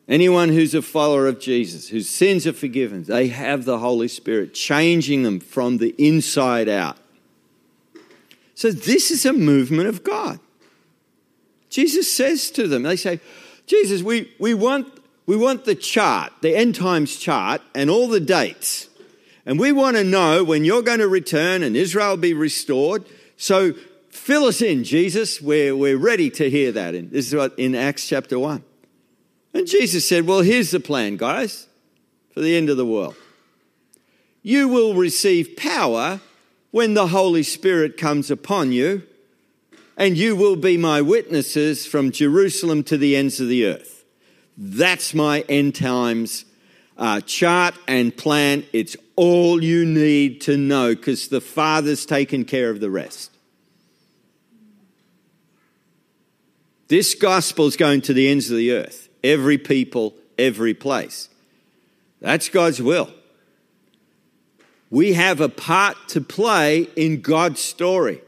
Anyone 0.08 0.50
who's 0.50 0.74
a 0.74 0.82
follower 0.82 1.28
of 1.28 1.40
Jesus, 1.40 1.88
whose 1.88 2.10
sins 2.10 2.48
are 2.48 2.54
forgiven, 2.54 3.04
they 3.04 3.28
have 3.28 3.66
the 3.66 3.78
Holy 3.78 4.08
Spirit 4.08 4.56
changing 4.56 5.22
them 5.22 5.40
from 5.40 5.78
the 5.78 5.94
inside 6.00 6.68
out. 6.68 6.98
So, 8.56 8.72
this 8.72 9.12
is 9.12 9.26
a 9.26 9.34
movement 9.34 9.90
of 9.90 10.04
God. 10.04 10.40
Jesus 11.70 12.14
says 12.14 12.52
to 12.52 12.68
them, 12.68 12.84
they 12.84 12.96
say, 12.96 13.20
Jesus, 13.66 14.04
we, 14.04 14.32
we, 14.40 14.54
want, 14.54 14.88
we 15.26 15.36
want 15.36 15.66
the 15.66 15.74
chart, 15.74 16.32
the 16.42 16.56
end 16.56 16.76
times 16.76 17.18
chart, 17.18 17.62
and 17.74 17.90
all 17.90 18.08
the 18.08 18.20
dates. 18.20 18.90
And 19.46 19.60
we 19.60 19.72
want 19.72 19.98
to 19.98 20.04
know 20.04 20.44
when 20.44 20.66
you're 20.66 20.84
going 20.84 21.00
to 21.00 21.08
return 21.08 21.64
and 21.64 21.76
Israel 21.76 22.16
be 22.16 22.34
restored. 22.34 23.06
So, 23.38 23.74
fill 24.10 24.46
us 24.46 24.62
in, 24.62 24.84
Jesus. 24.84 25.42
We're, 25.42 25.76
we're 25.76 25.98
ready 25.98 26.30
to 26.32 26.50
hear 26.50 26.72
that. 26.74 26.94
In, 26.94 27.10
this 27.10 27.28
is 27.28 27.36
what 27.36 27.58
in 27.58 27.74
Acts 27.74 28.08
chapter 28.08 28.38
1. 28.38 28.64
And 29.54 29.68
Jesus 29.68 30.08
said, 30.08 30.28
Well, 30.28 30.42
here's 30.42 30.72
the 30.72 30.80
plan, 30.80 31.18
guys, 31.18 31.68
for 32.34 32.42
the 32.42 32.56
end 32.56 32.70
of 32.70 32.78
the 32.78 32.86
world. 32.86 33.16
You 34.42 34.68
will 34.68 34.94
receive 34.94 35.56
power 35.56 36.20
when 36.74 36.96
the 36.96 37.06
Holy 37.06 37.44
Spirit 37.44 37.98
comes 37.98 38.32
upon 38.32 38.72
you, 38.72 39.04
and 39.96 40.18
you 40.18 40.36
will 40.36 40.56
be 40.56 40.76
my 40.76 41.04
witnesses 41.04 41.86
from 41.86 42.12
Jerusalem 42.12 42.84
to 42.86 42.98
the 42.98 43.16
ends 43.16 43.40
of 43.40 43.48
the 43.48 43.68
earth. 43.68 44.04
That's 44.58 45.14
my 45.14 45.42
end 45.42 45.76
times 45.76 46.46
uh, 46.98 47.22
chart 47.22 47.76
and 47.88 48.18
plan. 48.18 48.66
It's 48.74 48.98
all 49.16 49.64
you 49.64 49.86
need 49.86 50.42
to 50.42 50.58
know 50.58 50.96
because 50.96 51.28
the 51.28 51.42
Father's 51.42 52.08
taken 52.08 52.44
care 52.44 52.72
of 52.72 52.80
the 52.80 52.90
rest. 52.90 53.30
This 56.88 57.14
gospel 57.14 57.68
is 57.68 57.78
going 57.78 58.02
to 58.02 58.16
the 58.16 58.28
ends 58.28 58.50
of 58.50 58.58
the 58.58 58.72
earth 58.72 59.10
every 59.24 59.60
people, 59.60 60.16
every 60.40 60.74
place. 60.74 61.30
That's 62.20 62.50
God's 62.50 62.82
will. 62.82 63.14
We 64.94 65.14
have 65.14 65.42
a 65.42 65.50
part 65.50 65.98
to 66.10 66.22
play 66.22 66.88
in 66.96 67.22
God's 67.22 67.60
story. 67.60 68.22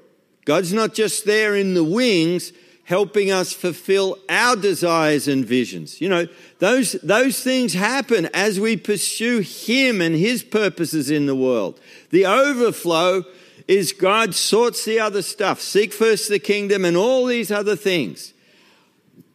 God's 0.45 0.73
not 0.73 0.95
just 0.95 1.23
there 1.23 1.55
in 1.55 1.75
the 1.75 1.83
wings 1.83 2.53
helping 2.85 3.29
us 3.29 3.53
fulfill 3.53 4.17
our 4.29 4.55
desires 4.55 5.27
and 5.27 5.45
visions. 5.45 6.01
You 6.01 6.09
know, 6.09 6.27
those, 6.57 6.93
those 7.03 7.43
things 7.43 7.73
happen 7.73 8.29
as 8.33 8.59
we 8.59 8.77
pursue 8.77 9.41
Him 9.41 10.01
and 10.01 10.15
His 10.15 10.41
purposes 10.41 11.11
in 11.11 11.27
the 11.27 11.35
world. 11.35 11.79
The 12.09 12.25
overflow 12.25 13.25
is 13.67 13.93
God 13.93 14.33
sorts 14.33 14.85
the 14.85 14.99
other 14.99 15.21
stuff. 15.21 15.61
Seek 15.61 15.93
first 15.93 16.29
the 16.29 16.39
kingdom, 16.39 16.83
and 16.83 16.97
all 16.97 17.27
these 17.27 17.51
other 17.51 17.75
things 17.75 18.33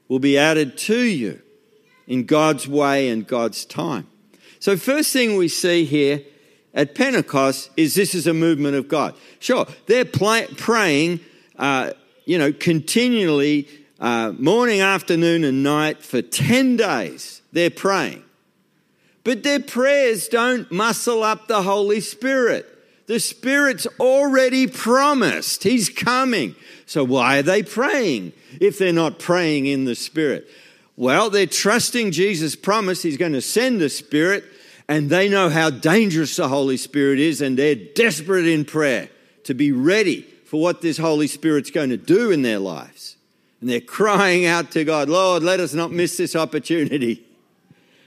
will 0.08 0.18
be 0.18 0.37
added 0.37 0.76
to 0.78 0.99
you 0.99 1.40
in 2.08 2.25
God's 2.25 2.66
way 2.66 3.08
and 3.08 3.25
God's 3.25 3.64
time. 3.64 4.08
So, 4.58 4.76
first 4.76 5.12
thing 5.12 5.37
we 5.37 5.46
see 5.46 5.84
here 5.84 6.25
at 6.74 6.94
Pentecost 6.94 7.70
is 7.76 7.94
this 7.94 8.14
is 8.14 8.26
a 8.26 8.34
movement 8.34 8.76
of 8.76 8.88
God. 8.88 9.14
Sure, 9.38 9.66
they're 9.86 10.04
praying, 10.04 11.20
uh, 11.58 11.92
you 12.24 12.38
know, 12.38 12.52
continually, 12.52 13.68
uh, 13.98 14.32
morning, 14.38 14.80
afternoon, 14.80 15.44
and 15.44 15.62
night 15.62 16.02
for 16.02 16.22
10 16.22 16.76
days. 16.76 17.42
They're 17.52 17.70
praying. 17.70 18.22
But 19.24 19.42
their 19.42 19.60
prayers 19.60 20.28
don't 20.28 20.70
muscle 20.72 21.22
up 21.22 21.46
the 21.46 21.62
Holy 21.62 22.00
Spirit. 22.00 22.66
The 23.06 23.20
Spirit's 23.20 23.86
already 23.98 24.66
promised. 24.66 25.64
He's 25.64 25.90
coming. 25.90 26.54
So 26.86 27.04
why 27.04 27.38
are 27.38 27.42
they 27.42 27.62
praying 27.62 28.32
if 28.60 28.78
they're 28.78 28.92
not 28.92 29.18
praying 29.18 29.66
in 29.66 29.84
the 29.84 29.94
Spirit? 29.94 30.48
Well, 30.96 31.28
they're 31.28 31.46
trusting 31.46 32.12
Jesus' 32.12 32.54
promise. 32.56 33.02
He's 33.02 33.16
going 33.16 33.32
to 33.32 33.40
send 33.40 33.80
the 33.80 33.88
Spirit, 33.88 34.44
and 34.90 35.09
they 35.09 35.28
know 35.28 35.49
how 35.49 35.70
dangerous 35.70 36.35
the 36.35 36.49
Holy 36.49 36.76
Spirit 36.76 37.20
is, 37.20 37.40
and 37.40 37.56
they're 37.56 37.76
desperate 37.76 38.44
in 38.44 38.64
prayer 38.64 39.09
to 39.44 39.54
be 39.54 39.70
ready 39.70 40.23
for 40.44 40.61
what 40.61 40.82
this 40.82 40.99
Holy 40.99 41.28
Spirit's 41.28 41.70
going 41.70 41.90
to 41.90 41.97
do 41.97 42.32
in 42.32 42.42
their 42.42 42.59
lives. 42.59 43.16
And 43.61 43.70
they're 43.70 43.80
crying 43.80 44.47
out 44.47 44.73
to 44.73 44.85
God, 44.85 45.09
Lord, 45.09 45.44
let 45.44 45.61
us 45.61 45.75
not 45.75 45.92
miss 45.92 46.16
this 46.16 46.35
opportunity. 46.35 47.25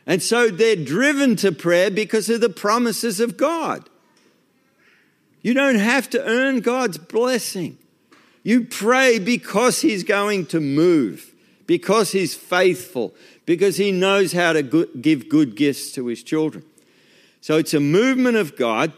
And 0.06 0.22
so 0.22 0.50
they're 0.50 0.76
driven 0.76 1.38
to 1.38 1.54
prayer 1.54 1.90
because 1.90 2.30
of 2.30 2.42
the 2.42 2.50
promises 2.50 3.22
of 3.22 3.38
God. 3.38 3.90
You 5.42 5.54
don't 5.54 5.80
have 5.80 6.10
to 6.10 6.22
earn 6.22 6.60
God's 6.60 6.98
blessing. 6.98 7.78
You 8.44 8.66
pray 8.66 9.20
because 9.20 9.80
He's 9.80 10.04
going 10.04 10.48
to 10.48 10.60
move 10.60 11.34
because 11.66 12.12
he's 12.12 12.36
faithful, 12.36 13.14
because 13.46 13.78
he 13.78 13.92
knows 13.92 14.34
how 14.34 14.54
to 14.54 14.62
give 15.00 15.30
good 15.30 15.56
gifts 15.56 15.92
to 15.94 16.08
his 16.08 16.24
children. 16.24 16.64
So 17.44 17.58
it's 17.58 17.74
a 17.74 17.82
movement 17.82 18.38
of 18.38 18.56
God. 18.56 18.94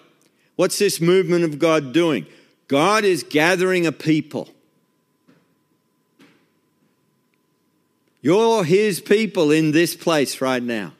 What's 0.55 0.77
this 0.77 1.01
movement 1.01 1.45
of 1.45 1.57
God 1.57 1.93
doing? 1.93 2.27
God 2.67 3.03
is 3.03 3.23
gathering 3.23 3.87
a 3.87 3.91
people. 3.91 4.49
You're 8.21 8.63
his 8.63 9.01
people 9.01 9.49
in 9.49 9.71
this 9.71 9.95
place 9.95 10.41
right 10.41 10.61
now. 10.61 10.93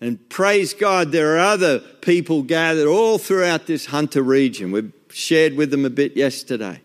And 0.00 0.28
praise 0.28 0.74
God, 0.74 1.12
there 1.12 1.36
are 1.36 1.38
other 1.38 1.78
people 1.78 2.42
gathered 2.42 2.88
all 2.88 3.18
throughout 3.18 3.68
this 3.68 3.86
Hunter 3.86 4.20
region. 4.20 4.72
We 4.72 4.90
shared 5.10 5.54
with 5.54 5.70
them 5.70 5.84
a 5.84 5.90
bit 5.90 6.16
yesterday. 6.16 6.80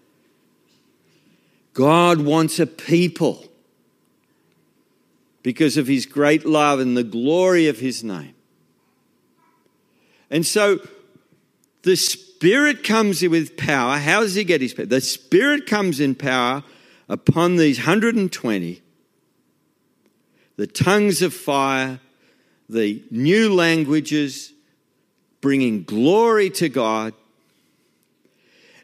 God 1.74 2.22
wants 2.22 2.60
a 2.60 2.68
people 2.68 3.48
because 5.42 5.76
of 5.76 5.88
his 5.88 6.06
great 6.06 6.46
love 6.46 6.80
and 6.80 6.96
the 6.96 7.04
glory 7.04 7.68
of 7.68 7.80
his 7.80 8.04
name. 8.04 8.36
And 10.30 10.46
so 10.46 10.80
the 11.84 11.96
Spirit 11.96 12.84
comes 12.84 13.22
with 13.22 13.58
power. 13.58 13.98
How 13.98 14.22
does 14.22 14.36
he 14.36 14.44
get 14.44 14.62
his 14.62 14.74
power? 14.74 14.86
The 14.86 15.02
Spirit 15.02 15.66
comes 15.66 16.00
in 16.00 16.16
power 16.16 16.64
upon 17.08 17.56
these 17.56 17.80
120, 17.80 18.82
the 20.58 20.68
tongues 20.68 21.22
of 21.22 21.34
fire, 21.34 22.00
the 22.70 23.04
new 23.10 23.54
languages, 23.54 24.54
bringing 25.42 25.84
glory 25.84 26.50
to 26.52 26.70
God. 26.70 27.14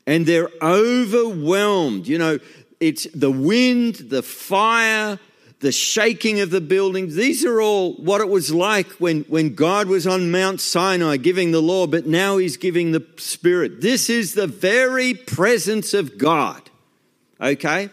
And 0.07 0.25
they're 0.25 0.49
overwhelmed. 0.61 2.07
You 2.07 2.17
know, 2.17 2.39
it's 2.79 3.07
the 3.13 3.31
wind, 3.31 3.95
the 3.95 4.21
fire, 4.21 5.19
the 5.59 5.71
shaking 5.71 6.41
of 6.41 6.49
the 6.49 6.61
buildings. 6.61 7.15
These 7.15 7.45
are 7.45 7.61
all 7.61 7.93
what 7.93 8.21
it 8.21 8.29
was 8.29 8.53
like 8.53 8.87
when, 8.93 9.21
when 9.23 9.55
God 9.55 9.87
was 9.87 10.05
on 10.05 10.31
Mount 10.31 10.59
Sinai 10.59 11.17
giving 11.17 11.51
the 11.51 11.61
law, 11.61 11.87
but 11.87 12.05
now 12.05 12.37
he's 12.37 12.57
giving 12.57 12.91
the 12.91 13.05
Spirit. 13.17 13.81
This 13.81 14.09
is 14.09 14.33
the 14.33 14.47
very 14.47 15.13
presence 15.13 15.93
of 15.93 16.17
God. 16.17 16.69
Okay? 17.39 17.89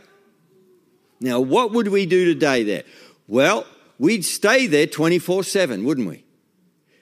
Now, 1.21 1.41
what 1.41 1.73
would 1.73 1.89
we 1.89 2.05
do 2.07 2.25
today 2.25 2.65
there? 2.65 2.83
Well, 3.29 3.65
we'd 3.99 4.25
stay 4.25 4.67
there 4.67 4.87
24 4.87 5.45
7, 5.45 5.85
wouldn't 5.85 6.09
we? 6.09 6.25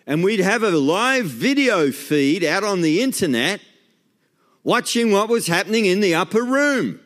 And 0.07 0.23
we'd 0.23 0.41
have 0.41 0.63
a 0.63 0.71
live 0.71 1.27
video 1.27 1.91
feed 1.91 2.45
out 2.45 2.65
on 2.65 2.83
the 2.83 3.01
internet 3.01 3.61
watching 4.63 5.11
what 5.11 5.29
was 5.29 5.47
happening 5.47 5.87
in 5.87 6.01
the 6.01 6.15
upper 6.15 6.43
room. 6.43 7.01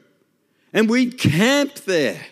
And 0.73 0.89
we'd 0.89 1.19
camp 1.19 1.75
there 1.85 2.27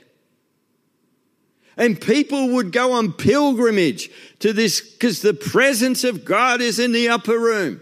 And 1.77 2.01
people 2.01 2.51
would 2.51 2.71
go 2.71 2.93
on 2.93 3.13
pilgrimage 3.13 4.11
to 4.41 4.53
this 4.53 4.81
because 4.81 5.23
the 5.23 5.35
presence 5.35 6.05
of 6.05 6.25
God 6.25 6.61
is 6.61 6.79
in 6.79 6.93
the 6.93 7.09
upper 7.09 7.39
room. 7.39 7.81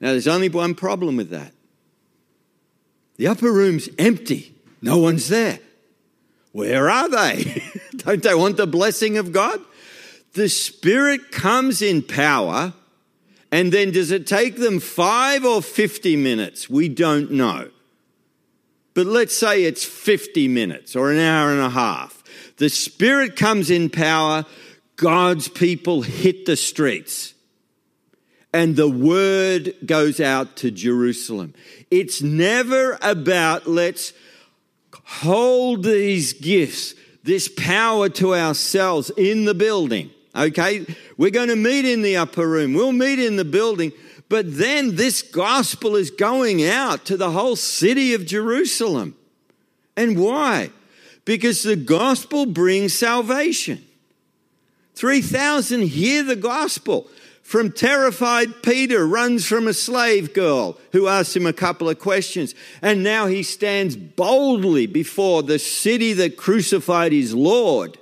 Now, 0.00 0.10
there's 0.10 0.28
only 0.28 0.48
one 0.48 0.74
problem 0.74 1.16
with 1.16 1.30
that 1.30 1.52
the 3.16 3.28
upper 3.28 3.52
room's 3.52 3.88
empty, 3.98 4.54
no 4.82 4.98
one's 4.98 5.28
there. 5.28 5.60
Where 6.52 6.90
are 6.90 7.08
they? 7.08 7.62
Don't 7.96 8.22
they 8.22 8.34
want 8.34 8.56
the 8.56 8.66
blessing 8.66 9.18
of 9.18 9.32
God? 9.32 9.60
The 10.34 10.48
Spirit 10.48 11.32
comes 11.32 11.80
in 11.80 12.02
power, 12.02 12.74
and 13.50 13.72
then 13.72 13.92
does 13.92 14.10
it 14.10 14.26
take 14.26 14.56
them 14.56 14.80
five 14.80 15.44
or 15.44 15.62
50 15.62 16.16
minutes? 16.16 16.68
We 16.68 16.88
don't 16.88 17.30
know. 17.30 17.70
But 18.94 19.06
let's 19.06 19.36
say 19.36 19.64
it's 19.64 19.84
50 19.84 20.48
minutes 20.48 20.94
or 20.94 21.10
an 21.10 21.18
hour 21.18 21.50
and 21.50 21.60
a 21.60 21.70
half. 21.70 22.22
The 22.56 22.68
Spirit 22.68 23.34
comes 23.36 23.70
in 23.70 23.90
power, 23.90 24.46
God's 24.96 25.48
people 25.48 26.02
hit 26.02 26.46
the 26.46 26.56
streets, 26.56 27.34
and 28.52 28.76
the 28.76 28.88
word 28.88 29.74
goes 29.84 30.20
out 30.20 30.56
to 30.56 30.70
Jerusalem. 30.70 31.54
It's 31.90 32.22
never 32.22 32.96
about 33.02 33.66
let's 33.66 34.12
hold 35.04 35.82
these 35.82 36.32
gifts, 36.32 36.94
this 37.24 37.48
power 37.48 38.08
to 38.10 38.36
ourselves 38.36 39.10
in 39.16 39.44
the 39.44 39.54
building. 39.54 40.10
Okay, 40.36 40.86
we're 41.16 41.30
going 41.30 41.48
to 41.48 41.56
meet 41.56 41.84
in 41.84 42.02
the 42.02 42.16
upper 42.16 42.48
room, 42.48 42.74
we'll 42.74 42.92
meet 42.92 43.18
in 43.18 43.34
the 43.36 43.44
building, 43.44 43.92
but 44.28 44.56
then 44.56 44.96
this 44.96 45.22
gospel 45.22 45.96
is 45.96 46.10
going 46.10 46.64
out 46.64 47.04
to 47.06 47.16
the 47.16 47.30
whole 47.30 47.56
city 47.56 48.14
of 48.14 48.26
Jerusalem. 48.26 49.16
And 49.96 50.18
why? 50.18 50.70
Because 51.24 51.62
the 51.62 51.76
gospel 51.76 52.46
brings 52.46 52.94
salvation. 52.94 53.84
3,000 54.94 55.82
hear 55.82 56.22
the 56.22 56.36
gospel. 56.36 57.08
From 57.42 57.72
terrified 57.72 58.62
Peter 58.62 59.06
runs 59.06 59.44
from 59.44 59.68
a 59.68 59.74
slave 59.74 60.32
girl 60.32 60.78
who 60.92 61.08
asks 61.08 61.36
him 61.36 61.46
a 61.46 61.52
couple 61.52 61.90
of 61.90 61.98
questions. 61.98 62.54
And 62.80 63.02
now 63.02 63.26
he 63.26 63.42
stands 63.42 63.96
boldly 63.96 64.86
before 64.86 65.42
the 65.42 65.58
city 65.58 66.14
that 66.14 66.38
crucified 66.38 67.12
his 67.12 67.34
Lord. 67.34 67.98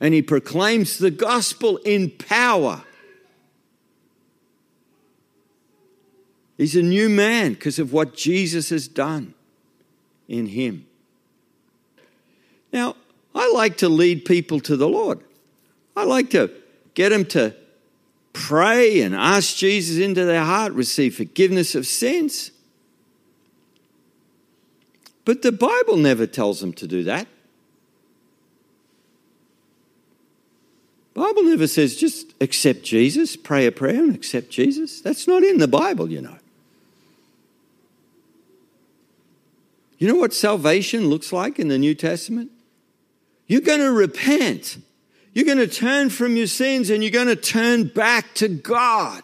And 0.00 0.12
he 0.12 0.20
proclaims 0.20 0.98
the 0.98 1.10
gospel 1.10 1.78
in 1.78 2.10
power. 2.10 2.84
He's 6.56 6.76
a 6.76 6.82
new 6.82 7.08
man 7.08 7.54
because 7.54 7.78
of 7.78 7.92
what 7.92 8.14
Jesus 8.14 8.70
has 8.70 8.86
done 8.88 9.34
in 10.28 10.46
him. 10.46 10.86
Now, 12.72 12.96
I 13.34 13.50
like 13.52 13.78
to 13.78 13.88
lead 13.88 14.24
people 14.24 14.60
to 14.60 14.76
the 14.76 14.88
Lord. 14.88 15.20
I 15.96 16.04
like 16.04 16.30
to 16.30 16.50
get 16.94 17.10
them 17.10 17.24
to 17.26 17.54
pray 18.32 19.02
and 19.02 19.14
ask 19.14 19.56
Jesus 19.56 19.98
into 19.98 20.24
their 20.24 20.44
heart, 20.44 20.72
receive 20.72 21.16
forgiveness 21.16 21.74
of 21.74 21.86
sins. 21.86 22.50
But 25.24 25.42
the 25.42 25.52
Bible 25.52 25.96
never 25.96 26.26
tells 26.26 26.60
them 26.60 26.72
to 26.74 26.86
do 26.86 27.04
that. 27.04 27.26
Bible 31.14 31.42
never 31.44 31.66
says 31.66 31.96
just 31.96 32.32
accept 32.40 32.82
Jesus, 32.82 33.36
pray 33.36 33.66
a 33.66 33.72
prayer 33.72 34.02
and 34.02 34.14
accept 34.14 34.50
Jesus. 34.50 35.02
That's 35.02 35.28
not 35.28 35.42
in 35.42 35.58
the 35.58 35.68
Bible, 35.68 36.10
you 36.10 36.22
know. 36.22 36.38
You 40.02 40.08
know 40.08 40.16
what 40.16 40.34
salvation 40.34 41.10
looks 41.10 41.32
like 41.32 41.60
in 41.60 41.68
the 41.68 41.78
New 41.78 41.94
Testament? 41.94 42.50
You're 43.46 43.60
going 43.60 43.78
to 43.78 43.92
repent. 43.92 44.78
You're 45.32 45.44
going 45.44 45.58
to 45.58 45.68
turn 45.68 46.10
from 46.10 46.34
your 46.34 46.48
sins 46.48 46.90
and 46.90 47.04
you're 47.04 47.12
going 47.12 47.28
to 47.28 47.36
turn 47.36 47.84
back 47.84 48.34
to 48.34 48.48
God. 48.48 49.22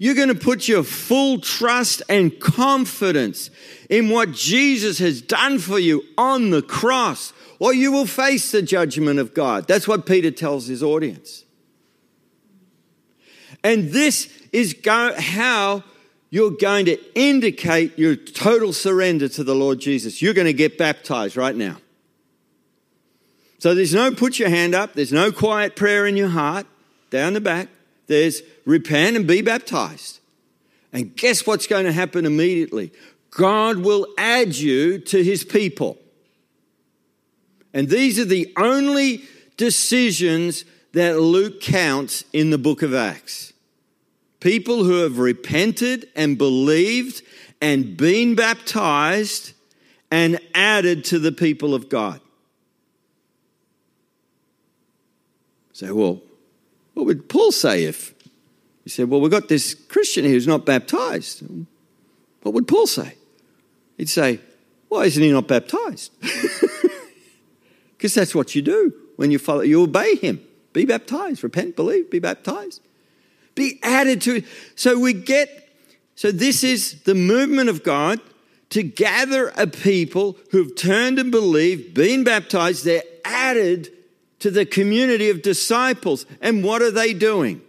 You're 0.00 0.16
going 0.16 0.30
to 0.30 0.34
put 0.34 0.66
your 0.66 0.82
full 0.82 1.40
trust 1.40 2.02
and 2.08 2.40
confidence 2.40 3.50
in 3.88 4.08
what 4.08 4.32
Jesus 4.32 4.98
has 4.98 5.22
done 5.22 5.60
for 5.60 5.78
you 5.78 6.02
on 6.18 6.50
the 6.50 6.62
cross, 6.62 7.32
or 7.60 7.72
you 7.72 7.92
will 7.92 8.06
face 8.06 8.50
the 8.50 8.62
judgment 8.62 9.20
of 9.20 9.32
God. 9.32 9.68
That's 9.68 9.86
what 9.86 10.06
Peter 10.06 10.32
tells 10.32 10.66
his 10.66 10.82
audience. 10.82 11.44
And 13.62 13.90
this 13.90 14.28
is 14.50 14.74
go- 14.74 15.14
how 15.16 15.84
you're 16.32 16.50
going 16.50 16.86
to 16.86 16.98
indicate 17.14 17.98
your 17.98 18.16
total 18.16 18.72
surrender 18.72 19.28
to 19.28 19.44
the 19.44 19.54
Lord 19.54 19.80
Jesus. 19.80 20.22
You're 20.22 20.32
going 20.32 20.46
to 20.46 20.54
get 20.54 20.78
baptized 20.78 21.36
right 21.36 21.54
now. 21.54 21.76
So 23.58 23.74
there's 23.74 23.92
no 23.92 24.12
put 24.12 24.38
your 24.38 24.48
hand 24.48 24.74
up, 24.74 24.94
there's 24.94 25.12
no 25.12 25.30
quiet 25.30 25.76
prayer 25.76 26.06
in 26.06 26.16
your 26.16 26.30
heart 26.30 26.66
down 27.10 27.34
the 27.34 27.42
back. 27.42 27.68
There's 28.06 28.40
repent 28.64 29.14
and 29.14 29.26
be 29.26 29.42
baptized. 29.42 30.20
And 30.90 31.14
guess 31.14 31.46
what's 31.46 31.66
going 31.66 31.84
to 31.84 31.92
happen 31.92 32.24
immediately? 32.24 32.92
God 33.30 33.76
will 33.80 34.06
add 34.16 34.56
you 34.56 35.00
to 35.00 35.22
his 35.22 35.44
people. 35.44 35.98
And 37.74 37.90
these 37.90 38.18
are 38.18 38.24
the 38.24 38.50
only 38.56 39.24
decisions 39.58 40.64
that 40.94 41.20
Luke 41.20 41.60
counts 41.60 42.24
in 42.32 42.48
the 42.48 42.58
book 42.58 42.80
of 42.80 42.94
Acts 42.94 43.51
people 44.42 44.82
who 44.82 45.02
have 45.02 45.18
repented 45.18 46.08
and 46.16 46.36
believed 46.36 47.22
and 47.60 47.96
been 47.96 48.34
baptized 48.34 49.52
and 50.10 50.38
added 50.52 51.04
to 51.04 51.18
the 51.20 51.30
people 51.30 51.74
of 51.74 51.88
God. 51.88 52.20
Say, 55.72 55.86
so, 55.86 55.94
well, 55.94 56.22
what 56.94 57.06
would 57.06 57.28
Paul 57.28 57.52
say 57.52 57.84
if 57.84 58.14
he 58.82 58.90
said, 58.90 59.08
well, 59.08 59.20
we've 59.20 59.30
got 59.30 59.48
this 59.48 59.74
Christian 59.74 60.24
here 60.24 60.34
who's 60.34 60.48
not 60.48 60.66
baptized? 60.66 61.44
What 62.42 62.52
would 62.52 62.66
Paul 62.66 62.88
say? 62.88 63.14
He'd 63.96 64.08
say, 64.08 64.40
why 64.88 65.04
isn't 65.04 65.22
he 65.22 65.30
not 65.30 65.48
baptized? 65.48 66.12
Because 67.96 68.14
that's 68.14 68.34
what 68.34 68.56
you 68.56 68.62
do 68.62 68.92
when 69.14 69.30
you 69.30 69.38
follow, 69.38 69.60
you 69.60 69.80
obey 69.80 70.16
him. 70.16 70.40
Be 70.72 70.84
baptized, 70.84 71.44
repent, 71.44 71.76
believe, 71.76 72.10
be 72.10 72.18
baptized 72.18 72.80
be 73.54 73.78
added 73.82 74.20
to 74.22 74.36
it. 74.36 74.44
So 74.74 74.98
we 74.98 75.12
get, 75.12 75.68
so 76.14 76.32
this 76.32 76.64
is 76.64 77.02
the 77.02 77.14
movement 77.14 77.68
of 77.68 77.82
God 77.82 78.20
to 78.70 78.82
gather 78.82 79.52
a 79.56 79.66
people 79.66 80.38
who've 80.50 80.74
turned 80.74 81.18
and 81.18 81.30
believed, 81.30 81.92
been 81.92 82.24
baptized, 82.24 82.84
they're 82.84 83.02
added 83.24 83.90
to 84.38 84.50
the 84.50 84.64
community 84.64 85.28
of 85.28 85.42
disciples. 85.42 86.24
And 86.40 86.64
what 86.64 86.80
are 86.80 86.90
they 86.90 87.12
doing? 87.12 87.60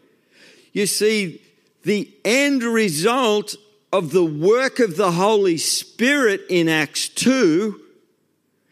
You 0.72 0.88
see, 0.88 1.42
the 1.84 2.10
end 2.24 2.64
result 2.64 3.56
of 3.92 4.12
the 4.12 4.24
work 4.24 4.80
of 4.80 4.96
the 4.96 5.12
Holy 5.12 5.58
Spirit 5.58 6.42
in 6.50 6.70
Acts 6.70 7.10
2 7.10 7.80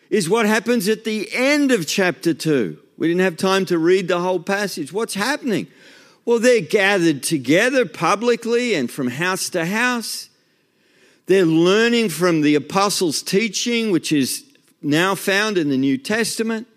is 0.10 0.30
what 0.30 0.45
happens 0.45 0.88
at 0.88 1.04
the 1.04 1.30
end 1.34 1.71
of 1.71 1.88
chapter 1.88 2.34
2. 2.34 2.78
We 2.97 3.08
didn't 3.08 3.21
have 3.21 3.38
time 3.38 3.65
to 3.65 3.78
read 3.78 4.08
the 4.08 4.19
whole 4.19 4.39
passage. 4.39 4.91
What's 4.91 5.13
happening? 5.13 5.67
Well, 6.24 6.40
they're 6.40 6.62
gathered 6.62 7.24
together 7.24 7.86
publicly 7.86 8.76
and 8.76 8.90
from 8.92 9.08
house 9.08 9.50
to 9.50 9.66
house. 9.66 10.30
They're 11.26 11.46
learning 11.46 12.10
from 12.10 12.42
the 12.42 12.56
apostles' 12.56 13.24
teaching, 13.24 13.92
which 13.92 14.12
is 14.12 14.44
now 14.82 15.16
found 15.16 15.58
in 15.58 15.70
the 15.70 15.78
New 15.78 15.98
Testament. 15.98 16.68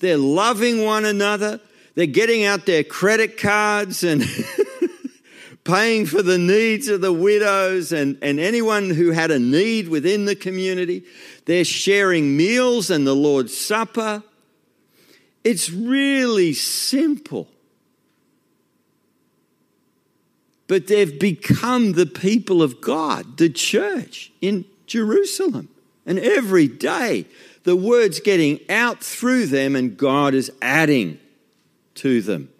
They're 0.00 0.16
loving 0.16 0.84
one 0.84 1.04
another. 1.04 1.60
They're 1.94 2.06
getting 2.06 2.44
out 2.44 2.66
their 2.66 2.84
credit 2.84 3.38
cards 3.38 4.04
and 4.04 4.24
paying 5.64 6.06
for 6.06 6.22
the 6.22 6.38
needs 6.38 6.88
of 6.88 7.00
the 7.00 7.12
widows 7.12 7.92
and, 7.92 8.18
and 8.20 8.38
anyone 8.38 8.90
who 8.90 9.10
had 9.10 9.30
a 9.30 9.38
need 9.38 9.88
within 9.88 10.24
the 10.24 10.36
community. 10.36 11.04
They're 11.46 11.64
sharing 11.64 12.36
meals 12.36 12.90
and 12.90 13.06
the 13.06 13.14
Lord's 13.14 13.56
Supper. 13.56 14.22
It's 15.42 15.70
really 15.70 16.52
simple. 16.52 17.48
But 20.66 20.86
they've 20.86 21.18
become 21.18 21.92
the 21.92 22.06
people 22.06 22.62
of 22.62 22.80
God, 22.80 23.36
the 23.38 23.50
church 23.50 24.32
in 24.40 24.64
Jerusalem. 24.86 25.68
And 26.06 26.18
every 26.18 26.68
day, 26.68 27.26
the 27.64 27.76
word's 27.76 28.20
getting 28.20 28.60
out 28.68 29.02
through 29.02 29.46
them, 29.46 29.74
and 29.74 29.96
God 29.96 30.34
is 30.34 30.52
adding 30.60 31.18
to 31.96 32.20
them 32.20 32.50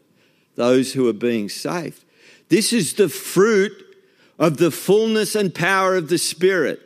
those 0.55 0.93
who 0.93 1.09
are 1.09 1.15
being 1.15 1.49
saved. 1.49 2.05
This 2.49 2.73
is 2.73 2.95
the 2.95 3.09
fruit 3.09 3.73
of 4.39 4.57
the 4.57 4.71
fullness 4.71 5.35
and 5.35 5.55
power 5.55 5.97
of 5.97 6.09
the 6.09 6.19
Spirit. 6.19 6.81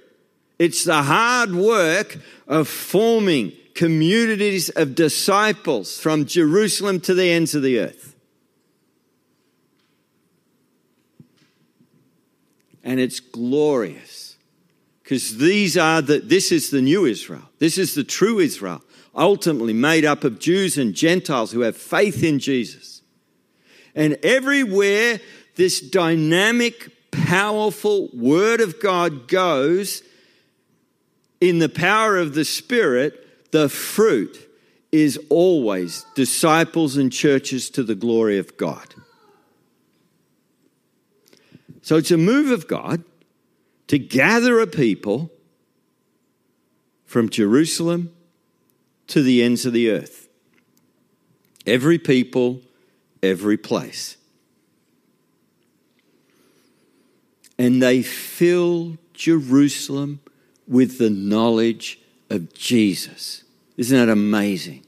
It's 0.58 0.84
the 0.84 1.02
hard 1.02 1.54
work 1.54 2.18
of 2.46 2.68
forming 2.68 3.52
communities 3.74 4.68
of 4.70 4.94
disciples 4.94 6.00
from 6.00 6.26
Jerusalem 6.26 7.00
to 7.00 7.14
the 7.14 7.30
ends 7.30 7.54
of 7.54 7.62
the 7.62 7.78
earth. 7.78 8.16
And 12.88 12.98
it's 12.98 13.20
glorious 13.20 14.38
because 15.02 15.36
these 15.36 15.76
are 15.76 16.00
the 16.00 16.20
this 16.20 16.50
is 16.50 16.70
the 16.70 16.80
new 16.80 17.04
Israel. 17.04 17.42
This 17.58 17.76
is 17.76 17.94
the 17.94 18.02
true 18.02 18.38
Israel, 18.38 18.82
ultimately 19.14 19.74
made 19.74 20.06
up 20.06 20.24
of 20.24 20.38
Jews 20.38 20.78
and 20.78 20.94
Gentiles 20.94 21.52
who 21.52 21.60
have 21.60 21.76
faith 21.76 22.24
in 22.24 22.38
Jesus. 22.38 23.02
And 23.94 24.16
everywhere 24.22 25.20
this 25.56 25.82
dynamic, 25.82 26.90
powerful 27.10 28.08
word 28.14 28.62
of 28.62 28.80
God 28.80 29.28
goes 29.28 30.02
in 31.42 31.58
the 31.58 31.68
power 31.68 32.16
of 32.16 32.32
the 32.32 32.46
Spirit, 32.46 33.52
the 33.52 33.68
fruit 33.68 34.48
is 34.92 35.20
always 35.28 36.06
disciples 36.14 36.96
and 36.96 37.12
churches 37.12 37.68
to 37.70 37.82
the 37.82 37.94
glory 37.94 38.38
of 38.38 38.56
God. 38.56 38.94
So 41.88 41.96
it's 41.96 42.10
a 42.10 42.18
move 42.18 42.50
of 42.50 42.68
God 42.68 43.02
to 43.86 43.98
gather 43.98 44.60
a 44.60 44.66
people 44.66 45.30
from 47.06 47.30
Jerusalem 47.30 48.12
to 49.06 49.22
the 49.22 49.42
ends 49.42 49.64
of 49.64 49.72
the 49.72 49.90
earth. 49.90 50.28
Every 51.66 51.98
people, 51.98 52.60
every 53.22 53.56
place. 53.56 54.18
And 57.58 57.82
they 57.82 58.02
fill 58.02 58.98
Jerusalem 59.14 60.20
with 60.66 60.98
the 60.98 61.08
knowledge 61.08 62.00
of 62.28 62.52
Jesus. 62.52 63.44
Isn't 63.78 63.96
that 63.96 64.12
amazing? 64.12 64.84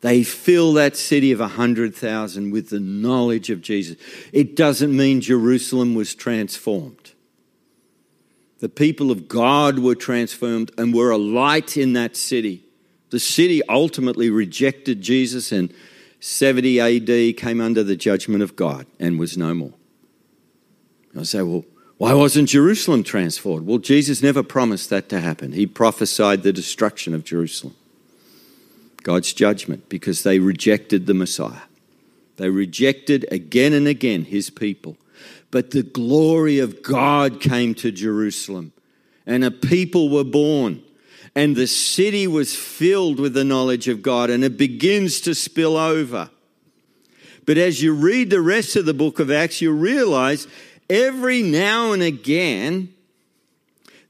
They 0.00 0.22
fill 0.22 0.74
that 0.74 0.96
city 0.96 1.32
of 1.32 1.40
100,000 1.40 2.50
with 2.50 2.70
the 2.70 2.80
knowledge 2.80 3.50
of 3.50 3.60
Jesus. 3.60 3.96
It 4.32 4.54
doesn't 4.54 4.96
mean 4.96 5.20
Jerusalem 5.20 5.94
was 5.94 6.14
transformed. 6.14 7.12
The 8.60 8.68
people 8.68 9.10
of 9.10 9.28
God 9.28 9.78
were 9.78 9.94
transformed 9.94 10.72
and 10.78 10.94
were 10.94 11.10
a 11.10 11.18
light 11.18 11.76
in 11.76 11.92
that 11.94 12.16
city. 12.16 12.64
The 13.10 13.20
city 13.20 13.62
ultimately 13.68 14.30
rejected 14.30 15.00
Jesus 15.00 15.52
and 15.52 15.72
70 16.20 16.80
AD 16.80 17.36
came 17.36 17.60
under 17.60 17.82
the 17.82 17.96
judgment 17.96 18.42
of 18.42 18.56
God 18.56 18.86
and 18.98 19.18
was 19.18 19.36
no 19.36 19.54
more. 19.54 19.74
I 21.18 21.22
say, 21.22 21.42
well, 21.42 21.64
why 21.96 22.14
wasn't 22.14 22.48
Jerusalem 22.48 23.02
transformed? 23.02 23.66
Well, 23.66 23.78
Jesus 23.78 24.22
never 24.22 24.42
promised 24.42 24.90
that 24.90 25.08
to 25.08 25.20
happen. 25.20 25.52
He 25.52 25.66
prophesied 25.66 26.42
the 26.42 26.52
destruction 26.52 27.14
of 27.14 27.24
Jerusalem, 27.24 27.74
God's 29.02 29.32
judgment, 29.32 29.88
because 29.88 30.22
they 30.22 30.38
rejected 30.38 31.06
the 31.06 31.14
Messiah. 31.14 31.62
They 32.36 32.50
rejected 32.50 33.26
again 33.30 33.72
and 33.72 33.86
again 33.86 34.24
his 34.24 34.50
people. 34.50 34.96
But 35.50 35.70
the 35.70 35.82
glory 35.82 36.58
of 36.58 36.82
God 36.82 37.40
came 37.40 37.74
to 37.76 37.90
Jerusalem, 37.90 38.72
and 39.26 39.44
a 39.44 39.50
people 39.50 40.08
were 40.08 40.24
born, 40.24 40.82
and 41.34 41.56
the 41.56 41.66
city 41.66 42.26
was 42.26 42.54
filled 42.54 43.18
with 43.18 43.34
the 43.34 43.44
knowledge 43.44 43.88
of 43.88 44.02
God, 44.02 44.30
and 44.30 44.44
it 44.44 44.56
begins 44.56 45.20
to 45.22 45.34
spill 45.34 45.76
over. 45.76 46.30
But 47.46 47.56
as 47.56 47.82
you 47.82 47.94
read 47.94 48.28
the 48.28 48.42
rest 48.42 48.76
of 48.76 48.84
the 48.84 48.94
book 48.94 49.18
of 49.20 49.30
Acts, 49.30 49.62
you 49.62 49.72
realize 49.72 50.46
every 50.90 51.42
now 51.42 51.92
and 51.92 52.02
again 52.02 52.92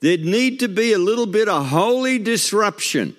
there'd 0.00 0.24
need 0.24 0.58
to 0.60 0.68
be 0.68 0.92
a 0.92 0.98
little 0.98 1.26
bit 1.26 1.48
of 1.48 1.66
holy 1.68 2.18
disruption 2.18 3.16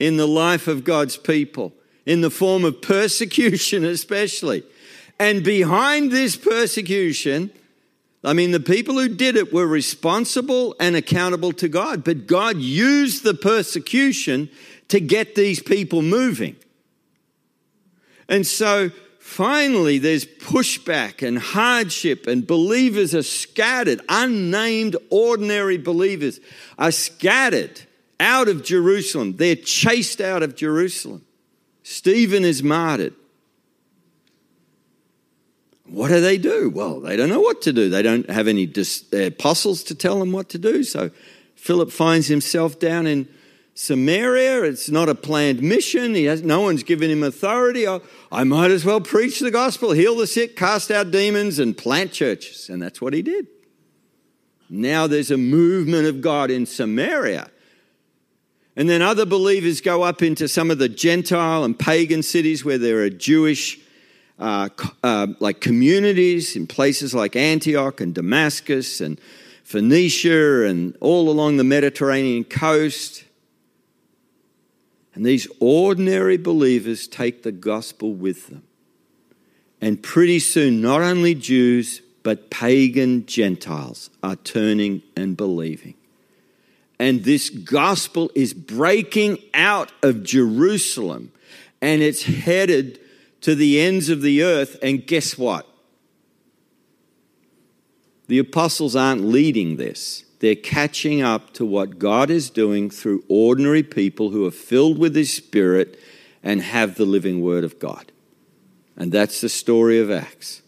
in 0.00 0.16
the 0.16 0.26
life 0.26 0.66
of 0.66 0.82
God's 0.82 1.18
people, 1.18 1.72
in 2.06 2.22
the 2.22 2.30
form 2.30 2.64
of 2.64 2.82
persecution, 2.82 3.84
especially. 3.84 4.64
And 5.18 5.44
behind 5.44 6.10
this 6.10 6.36
persecution, 6.36 7.50
I 8.24 8.32
mean, 8.32 8.50
the 8.50 8.60
people 8.60 8.94
who 8.94 9.08
did 9.08 9.36
it 9.36 9.52
were 9.52 9.66
responsible 9.66 10.74
and 10.80 10.96
accountable 10.96 11.52
to 11.52 11.68
God, 11.68 12.02
but 12.02 12.26
God 12.26 12.56
used 12.56 13.22
the 13.22 13.34
persecution 13.34 14.50
to 14.88 14.98
get 14.98 15.34
these 15.34 15.62
people 15.62 16.02
moving. 16.02 16.56
And 18.28 18.46
so 18.46 18.90
finally, 19.18 19.98
there's 19.98 20.24
pushback 20.24 21.26
and 21.26 21.38
hardship, 21.38 22.26
and 22.26 22.46
believers 22.46 23.14
are 23.14 23.22
scattered. 23.22 24.00
Unnamed, 24.08 24.96
ordinary 25.10 25.76
believers 25.76 26.40
are 26.78 26.92
scattered 26.92 27.82
out 28.20 28.48
of 28.48 28.62
Jerusalem. 28.62 29.36
They're 29.36 29.56
chased 29.56 30.20
out 30.20 30.42
of 30.42 30.54
Jerusalem. 30.54 31.24
Stephen 31.82 32.44
is 32.44 32.62
martyred. 32.62 33.14
What 35.86 36.08
do 36.08 36.20
they 36.20 36.38
do? 36.38 36.70
Well, 36.70 37.00
they 37.00 37.16
don't 37.16 37.30
know 37.30 37.40
what 37.40 37.62
to 37.62 37.72
do. 37.72 37.88
They 37.88 38.02
don't 38.02 38.30
have 38.30 38.46
any 38.46 38.64
dis- 38.64 39.04
uh, 39.12 39.22
apostles 39.22 39.82
to 39.84 39.94
tell 39.96 40.20
them 40.20 40.30
what 40.30 40.48
to 40.50 40.58
do. 40.58 40.84
So 40.84 41.10
Philip 41.56 41.90
finds 41.90 42.28
himself 42.28 42.78
down 42.78 43.08
in 43.08 43.28
Samaria. 43.74 44.62
It's 44.62 44.88
not 44.88 45.08
a 45.08 45.16
planned 45.16 45.62
mission. 45.62 46.14
He 46.14 46.26
has, 46.26 46.42
no 46.42 46.60
one's 46.60 46.84
given 46.84 47.10
him 47.10 47.24
authority. 47.24 47.88
I, 47.88 48.00
I 48.30 48.44
might 48.44 48.70
as 48.70 48.84
well 48.84 49.00
preach 49.00 49.40
the 49.40 49.50
gospel, 49.50 49.90
heal 49.90 50.14
the 50.14 50.28
sick, 50.28 50.54
cast 50.54 50.92
out 50.92 51.10
demons, 51.10 51.58
and 51.58 51.76
plant 51.76 52.12
churches. 52.12 52.68
And 52.68 52.80
that's 52.80 53.00
what 53.00 53.12
he 53.12 53.22
did. 53.22 53.48
Now 54.68 55.08
there's 55.08 55.32
a 55.32 55.36
movement 55.36 56.06
of 56.06 56.20
God 56.20 56.52
in 56.52 56.66
Samaria. 56.66 57.50
And 58.80 58.88
then 58.88 59.02
other 59.02 59.26
believers 59.26 59.82
go 59.82 60.04
up 60.04 60.22
into 60.22 60.48
some 60.48 60.70
of 60.70 60.78
the 60.78 60.88
Gentile 60.88 61.64
and 61.64 61.78
pagan 61.78 62.22
cities 62.22 62.64
where 62.64 62.78
there 62.78 63.00
are 63.00 63.10
Jewish 63.10 63.78
uh, 64.38 64.70
uh, 65.04 65.26
like 65.38 65.60
communities 65.60 66.56
in 66.56 66.66
places 66.66 67.12
like 67.12 67.36
Antioch 67.36 68.00
and 68.00 68.14
Damascus 68.14 69.02
and 69.02 69.20
Phoenicia 69.64 70.64
and 70.64 70.96
all 71.00 71.28
along 71.28 71.58
the 71.58 71.62
Mediterranean 71.62 72.42
coast. 72.44 73.24
And 75.14 75.26
these 75.26 75.46
ordinary 75.60 76.38
believers 76.38 77.06
take 77.06 77.42
the 77.42 77.52
gospel 77.52 78.14
with 78.14 78.46
them. 78.46 78.62
And 79.82 80.02
pretty 80.02 80.38
soon, 80.38 80.80
not 80.80 81.02
only 81.02 81.34
Jews, 81.34 82.00
but 82.22 82.48
pagan 82.48 83.26
Gentiles 83.26 84.08
are 84.22 84.36
turning 84.36 85.02
and 85.14 85.36
believing. 85.36 85.96
And 87.00 87.24
this 87.24 87.48
gospel 87.48 88.30
is 88.34 88.52
breaking 88.52 89.38
out 89.54 89.90
of 90.02 90.22
Jerusalem 90.22 91.32
and 91.80 92.02
it's 92.02 92.24
headed 92.24 93.00
to 93.40 93.54
the 93.54 93.80
ends 93.80 94.10
of 94.10 94.20
the 94.20 94.42
earth. 94.42 94.76
And 94.82 95.06
guess 95.06 95.38
what? 95.38 95.66
The 98.28 98.38
apostles 98.38 98.94
aren't 98.94 99.24
leading 99.24 99.76
this. 99.76 100.24
They're 100.40 100.54
catching 100.54 101.22
up 101.22 101.54
to 101.54 101.64
what 101.64 101.98
God 101.98 102.28
is 102.28 102.50
doing 102.50 102.90
through 102.90 103.24
ordinary 103.30 103.82
people 103.82 104.28
who 104.28 104.46
are 104.46 104.50
filled 104.50 104.98
with 104.98 105.16
His 105.16 105.34
Spirit 105.34 105.98
and 106.42 106.60
have 106.60 106.96
the 106.96 107.06
living 107.06 107.40
Word 107.40 107.64
of 107.64 107.78
God. 107.78 108.12
And 108.94 109.10
that's 109.10 109.40
the 109.40 109.48
story 109.48 109.98
of 109.98 110.10
Acts. 110.10 110.60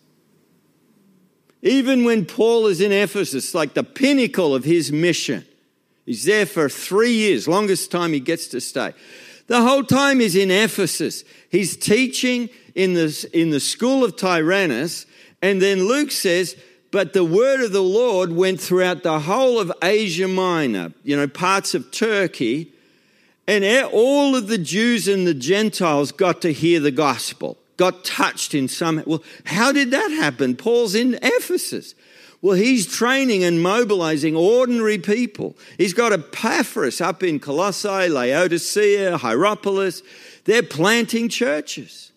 Even 1.60 2.04
when 2.04 2.24
Paul 2.24 2.68
is 2.68 2.80
in 2.80 2.90
Ephesus, 2.90 3.54
like 3.54 3.74
the 3.74 3.84
pinnacle 3.84 4.54
of 4.54 4.64
his 4.64 4.90
mission, 4.90 5.44
he's 6.06 6.24
there 6.24 6.46
for 6.46 6.68
three 6.68 7.12
years, 7.12 7.48
longest 7.48 7.90
time 7.90 8.12
he 8.12 8.20
gets 8.20 8.46
to 8.48 8.60
stay. 8.60 8.94
The 9.46 9.60
whole 9.60 9.84
time 9.84 10.20
he's 10.20 10.36
in 10.36 10.50
Ephesus, 10.50 11.24
he's 11.50 11.76
teaching 11.76 12.48
in 12.74 12.94
the, 12.94 13.28
in 13.32 13.50
the 13.50 13.60
school 13.60 14.04
of 14.04 14.16
Tyrannus. 14.16 15.06
And 15.42 15.60
then 15.60 15.86
Luke 15.86 16.10
says, 16.10 16.56
but 16.90 17.14
the 17.14 17.24
word 17.24 17.62
of 17.62 17.72
the 17.72 17.82
Lord 17.82 18.32
went 18.32 18.60
throughout 18.60 19.02
the 19.02 19.18
whole 19.20 19.58
of 19.58 19.72
Asia 19.82 20.28
Minor, 20.28 20.92
you 21.02 21.16
know, 21.16 21.26
parts 21.26 21.74
of 21.74 21.90
Turkey. 21.90 22.72
And 23.48 23.64
all 23.92 24.36
of 24.36 24.46
the 24.46 24.58
Jews 24.58 25.08
and 25.08 25.26
the 25.26 25.34
Gentiles 25.34 26.12
got 26.12 26.42
to 26.42 26.52
hear 26.52 26.78
the 26.80 26.90
gospel, 26.90 27.58
got 27.76 28.04
touched 28.04 28.54
in 28.54 28.68
some. 28.68 29.02
Well, 29.06 29.24
how 29.44 29.72
did 29.72 29.90
that 29.90 30.10
happen? 30.10 30.54
Paul's 30.54 30.94
in 30.94 31.18
Ephesus. 31.22 31.94
Well, 32.42 32.56
he's 32.56 32.88
training 32.88 33.44
and 33.44 33.62
mobilizing 33.62 34.34
ordinary 34.34 34.98
people. 34.98 35.56
He's 35.78 35.94
got 35.94 36.12
Epaphras 36.12 37.00
up 37.00 37.22
in 37.22 37.38
Colossae, 37.38 38.08
Laodicea, 38.08 39.18
Hierapolis. 39.18 40.02
They're 40.44 40.64
planting 40.64 41.28
churches 41.28 42.10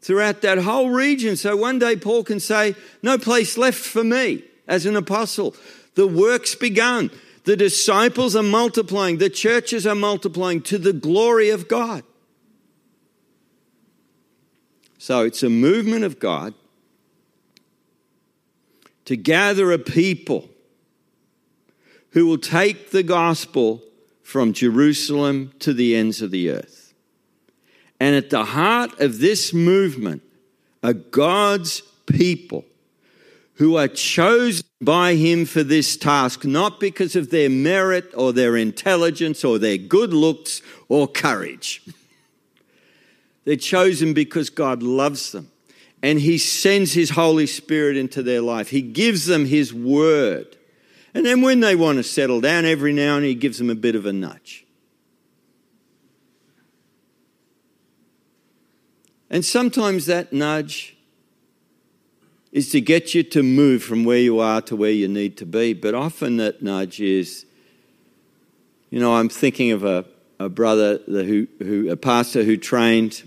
throughout 0.00 0.40
that 0.40 0.56
whole 0.56 0.88
region. 0.88 1.36
So 1.36 1.54
one 1.54 1.78
day 1.78 1.96
Paul 1.96 2.24
can 2.24 2.40
say, 2.40 2.74
No 3.02 3.18
place 3.18 3.58
left 3.58 3.78
for 3.78 4.02
me 4.02 4.42
as 4.66 4.86
an 4.86 4.96
apostle. 4.96 5.54
The 5.96 6.06
work's 6.06 6.54
begun. 6.54 7.10
The 7.44 7.56
disciples 7.56 8.34
are 8.34 8.42
multiplying. 8.42 9.18
The 9.18 9.28
churches 9.28 9.86
are 9.86 9.94
multiplying 9.94 10.62
to 10.62 10.78
the 10.78 10.94
glory 10.94 11.50
of 11.50 11.68
God. 11.68 12.04
So 14.96 15.24
it's 15.24 15.42
a 15.42 15.50
movement 15.50 16.04
of 16.04 16.18
God 16.18 16.54
to 19.04 19.16
gather 19.16 19.72
a 19.72 19.78
people 19.78 20.48
who 22.10 22.26
will 22.26 22.38
take 22.38 22.90
the 22.90 23.02
gospel 23.02 23.82
from 24.22 24.52
Jerusalem 24.52 25.52
to 25.60 25.72
the 25.72 25.96
ends 25.96 26.22
of 26.22 26.30
the 26.30 26.50
earth. 26.50 26.94
And 28.00 28.16
at 28.16 28.30
the 28.30 28.44
heart 28.44 28.98
of 29.00 29.20
this 29.20 29.54
movement 29.54 30.22
are 30.82 30.92
God's 30.92 31.82
people 32.06 32.64
who 33.54 33.76
are 33.76 33.86
chosen 33.86 34.66
by 34.80 35.14
him 35.14 35.44
for 35.44 35.62
this 35.62 35.96
task, 35.96 36.44
not 36.44 36.80
because 36.80 37.14
of 37.14 37.30
their 37.30 37.48
merit 37.48 38.10
or 38.16 38.32
their 38.32 38.56
intelligence 38.56 39.44
or 39.44 39.58
their 39.58 39.78
good 39.78 40.12
looks 40.12 40.62
or 40.88 41.06
courage. 41.06 41.82
They're 43.44 43.56
chosen 43.56 44.14
because 44.14 44.50
God 44.50 44.82
loves 44.82 45.30
them 45.30 45.51
and 46.02 46.18
he 46.18 46.36
sends 46.36 46.92
his 46.92 47.10
Holy 47.10 47.46
Spirit 47.46 47.96
into 47.96 48.22
their 48.22 48.40
life. 48.40 48.70
He 48.70 48.82
gives 48.82 49.26
them 49.26 49.46
his 49.46 49.72
word. 49.72 50.56
And 51.14 51.24
then 51.24 51.42
when 51.42 51.60
they 51.60 51.76
want 51.76 51.98
to 51.98 52.02
settle 52.02 52.40
down, 52.40 52.64
every 52.64 52.92
now 52.92 53.16
and 53.16 53.24
then 53.24 53.28
he 53.30 53.34
gives 53.34 53.58
them 53.58 53.70
a 53.70 53.74
bit 53.74 53.94
of 53.94 54.04
a 54.04 54.12
nudge. 54.12 54.66
And 59.30 59.44
sometimes 59.44 60.06
that 60.06 60.32
nudge 60.32 60.96
is 62.50 62.70
to 62.70 62.80
get 62.80 63.14
you 63.14 63.22
to 63.22 63.42
move 63.42 63.82
from 63.82 64.04
where 64.04 64.18
you 64.18 64.40
are 64.40 64.60
to 64.60 64.76
where 64.76 64.90
you 64.90 65.08
need 65.08 65.38
to 65.38 65.46
be. 65.46 65.72
But 65.72 65.94
often 65.94 66.36
that 66.36 66.62
nudge 66.62 67.00
is, 67.00 67.46
you 68.90 69.00
know, 69.00 69.14
I'm 69.14 69.30
thinking 69.30 69.70
of 69.70 69.84
a, 69.84 70.04
a 70.38 70.50
brother 70.50 70.98
who, 71.06 71.46
who, 71.60 71.90
a 71.90 71.96
pastor 71.96 72.44
who 72.44 72.58
trained 72.58 73.22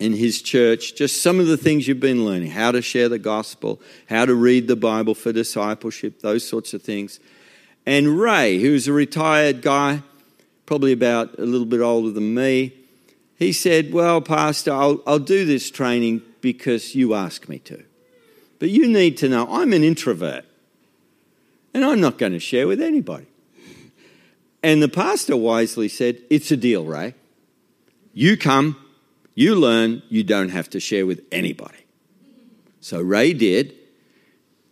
in 0.00 0.14
his 0.14 0.40
church, 0.40 0.94
just 0.94 1.22
some 1.22 1.38
of 1.38 1.46
the 1.46 1.58
things 1.58 1.86
you've 1.86 2.00
been 2.00 2.24
learning 2.24 2.50
how 2.50 2.72
to 2.72 2.80
share 2.80 3.08
the 3.08 3.18
gospel, 3.18 3.80
how 4.08 4.24
to 4.24 4.34
read 4.34 4.66
the 4.66 4.74
Bible 4.74 5.14
for 5.14 5.30
discipleship, 5.30 6.20
those 6.20 6.46
sorts 6.46 6.72
of 6.72 6.82
things. 6.82 7.20
And 7.84 8.18
Ray, 8.18 8.58
who's 8.58 8.88
a 8.88 8.94
retired 8.94 9.60
guy, 9.60 10.02
probably 10.64 10.92
about 10.92 11.38
a 11.38 11.44
little 11.44 11.66
bit 11.66 11.80
older 11.80 12.10
than 12.10 12.34
me, 12.34 12.72
he 13.36 13.52
said, 13.52 13.92
Well, 13.92 14.22
Pastor, 14.22 14.72
I'll, 14.72 15.02
I'll 15.06 15.18
do 15.18 15.44
this 15.44 15.70
training 15.70 16.22
because 16.40 16.94
you 16.94 17.14
ask 17.14 17.48
me 17.48 17.58
to. 17.60 17.84
But 18.58 18.70
you 18.70 18.88
need 18.88 19.18
to 19.18 19.28
know 19.28 19.46
I'm 19.50 19.72
an 19.74 19.84
introvert 19.84 20.46
and 21.74 21.84
I'm 21.84 22.00
not 22.00 22.16
going 22.16 22.32
to 22.32 22.40
share 22.40 22.66
with 22.66 22.80
anybody. 22.80 23.26
And 24.62 24.82
the 24.82 24.88
pastor 24.88 25.36
wisely 25.36 25.88
said, 25.88 26.22
It's 26.30 26.50
a 26.50 26.56
deal, 26.56 26.84
Ray. 26.84 27.14
You 28.14 28.36
come, 28.36 28.76
you 29.40 29.54
learn, 29.54 30.02
you 30.08 30.22
don't 30.22 30.50
have 30.50 30.68
to 30.70 30.80
share 30.80 31.06
with 31.06 31.22
anybody. 31.32 31.78
So 32.80 33.00
Ray 33.00 33.32
did, 33.32 33.74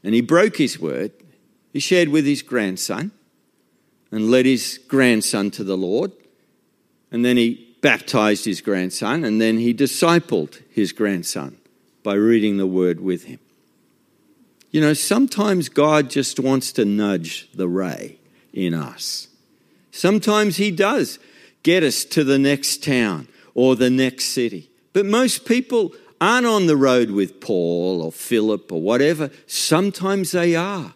and 0.02 0.14
he 0.14 0.20
broke 0.20 0.56
his 0.56 0.78
word. 0.78 1.12
He 1.72 1.80
shared 1.80 2.08
with 2.08 2.24
his 2.24 2.42
grandson 2.42 3.12
and 4.10 4.30
led 4.30 4.46
his 4.46 4.78
grandson 4.88 5.50
to 5.52 5.64
the 5.64 5.76
Lord. 5.76 6.12
And 7.10 7.24
then 7.24 7.36
he 7.36 7.76
baptized 7.80 8.44
his 8.44 8.60
grandson, 8.60 9.24
and 9.24 9.40
then 9.40 9.58
he 9.58 9.72
discipled 9.72 10.62
his 10.70 10.92
grandson 10.92 11.58
by 12.02 12.14
reading 12.14 12.56
the 12.56 12.66
word 12.66 13.00
with 13.00 13.24
him. 13.24 13.38
You 14.70 14.80
know, 14.80 14.92
sometimes 14.92 15.68
God 15.68 16.10
just 16.10 16.38
wants 16.38 16.72
to 16.72 16.84
nudge 16.84 17.48
the 17.54 17.68
ray 17.68 18.18
in 18.52 18.74
us. 18.74 19.28
Sometimes 19.90 20.58
He 20.58 20.70
does 20.70 21.18
get 21.62 21.82
us 21.82 22.04
to 22.04 22.22
the 22.22 22.38
next 22.38 22.84
town 22.84 23.28
or 23.54 23.76
the 23.76 23.90
next 23.90 24.26
city. 24.26 24.70
But 24.92 25.06
most 25.06 25.44
people 25.44 25.92
aren't 26.20 26.46
on 26.46 26.66
the 26.66 26.76
road 26.76 27.10
with 27.10 27.40
Paul 27.40 28.02
or 28.02 28.12
Philip 28.12 28.72
or 28.72 28.80
whatever. 28.80 29.30
Sometimes 29.46 30.32
they 30.32 30.56
are. 30.56 30.94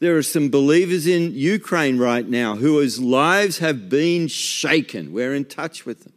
There 0.00 0.16
are 0.16 0.22
some 0.22 0.48
believers 0.48 1.06
in 1.06 1.32
Ukraine 1.34 1.98
right 1.98 2.26
now 2.28 2.54
whose 2.54 3.00
lives 3.00 3.58
have 3.58 3.88
been 3.88 4.28
shaken. 4.28 5.12
We're 5.12 5.34
in 5.34 5.44
touch 5.44 5.84
with 5.84 6.04
them. 6.04 6.12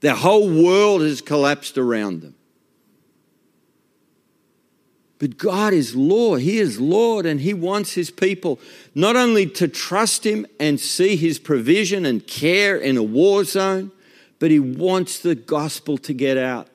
Their 0.00 0.14
whole 0.14 0.48
world 0.48 1.00
has 1.02 1.20
collapsed 1.20 1.76
around 1.78 2.22
them. 2.22 2.34
But 5.18 5.38
God 5.38 5.72
is 5.72 5.96
Lord. 5.96 6.42
He 6.42 6.58
is 6.58 6.78
Lord, 6.78 7.24
and 7.24 7.40
He 7.40 7.54
wants 7.54 7.94
His 7.94 8.10
people 8.10 8.60
not 8.94 9.16
only 9.16 9.46
to 9.46 9.66
trust 9.66 10.24
Him 10.24 10.46
and 10.60 10.78
see 10.78 11.16
His 11.16 11.38
provision 11.38 12.04
and 12.04 12.26
care 12.26 12.76
in 12.76 12.96
a 12.96 13.02
war 13.02 13.44
zone, 13.44 13.90
but 14.38 14.50
He 14.50 14.60
wants 14.60 15.18
the 15.18 15.34
gospel 15.34 15.98
to 15.98 16.12
get 16.12 16.36
out. 16.36 16.68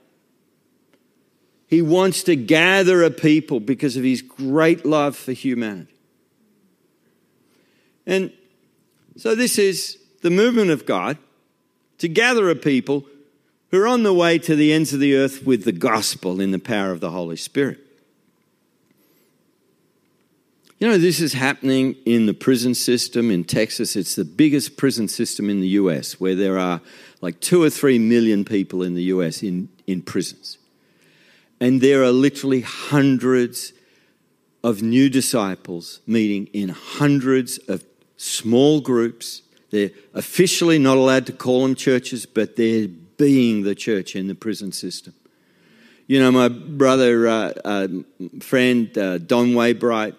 He 1.67 1.81
wants 1.81 2.23
to 2.23 2.35
gather 2.35 3.03
a 3.03 3.11
people 3.11 3.59
because 3.59 3.95
of 3.97 4.03
His 4.03 4.21
great 4.21 4.85
love 4.85 5.15
for 5.15 5.31
humanity. 5.31 5.93
And 8.05 8.31
so, 9.15 9.35
this 9.35 9.57
is 9.57 9.97
the 10.21 10.29
movement 10.29 10.71
of 10.71 10.85
God 10.85 11.17
to 11.99 12.07
gather 12.07 12.49
a 12.49 12.55
people 12.55 13.05
who 13.69 13.81
are 13.81 13.87
on 13.87 14.03
the 14.03 14.13
way 14.13 14.37
to 14.37 14.55
the 14.55 14.73
ends 14.73 14.93
of 14.93 14.99
the 14.99 15.15
earth 15.15 15.45
with 15.45 15.63
the 15.63 15.71
gospel 15.71 16.41
in 16.41 16.51
the 16.51 16.59
power 16.59 16.91
of 16.91 16.99
the 16.99 17.11
Holy 17.11 17.37
Spirit. 17.37 17.79
You 20.79 20.87
know, 20.87 20.97
this 20.97 21.21
is 21.21 21.33
happening 21.33 21.95
in 22.05 22.25
the 22.25 22.33
prison 22.33 22.73
system 22.73 23.29
in 23.29 23.43
Texas. 23.43 23.95
It's 23.95 24.15
the 24.15 24.25
biggest 24.25 24.77
prison 24.77 25.07
system 25.07 25.47
in 25.47 25.61
the 25.61 25.67
US, 25.67 26.19
where 26.19 26.33
there 26.33 26.57
are 26.57 26.81
like 27.21 27.39
two 27.39 27.63
or 27.63 27.69
three 27.69 27.99
million 27.99 28.43
people 28.43 28.83
in 28.83 28.95
the 28.95 29.03
US 29.03 29.43
in, 29.43 29.69
in 29.87 30.01
prisons. 30.01 30.57
And 31.59 31.79
there 31.79 32.03
are 32.03 32.11
literally 32.11 32.61
hundreds 32.61 33.73
of 34.63 34.81
new 34.81 35.09
disciples 35.09 36.01
meeting 36.05 36.47
in 36.47 36.69
hundreds 36.69 37.57
of 37.59 37.83
small 38.17 38.81
groups. 38.81 39.43
They're 39.69 39.91
officially 40.13 40.79
not 40.79 40.97
allowed 40.97 41.27
to 41.27 41.33
call 41.33 41.61
them 41.63 41.75
churches, 41.75 42.25
but 42.25 42.55
they're 42.55 42.87
being 42.87 43.63
the 43.63 43.75
church 43.75 44.15
in 44.15 44.27
the 44.27 44.35
prison 44.35 44.71
system. 44.71 45.13
You 46.07 46.19
know, 46.19 46.31
my 46.31 46.49
brother, 46.49 47.27
uh, 47.27 47.53
uh, 47.63 47.87
friend 48.41 48.95
uh, 48.97 49.19
Don 49.19 49.51
Waybright, 49.51 50.15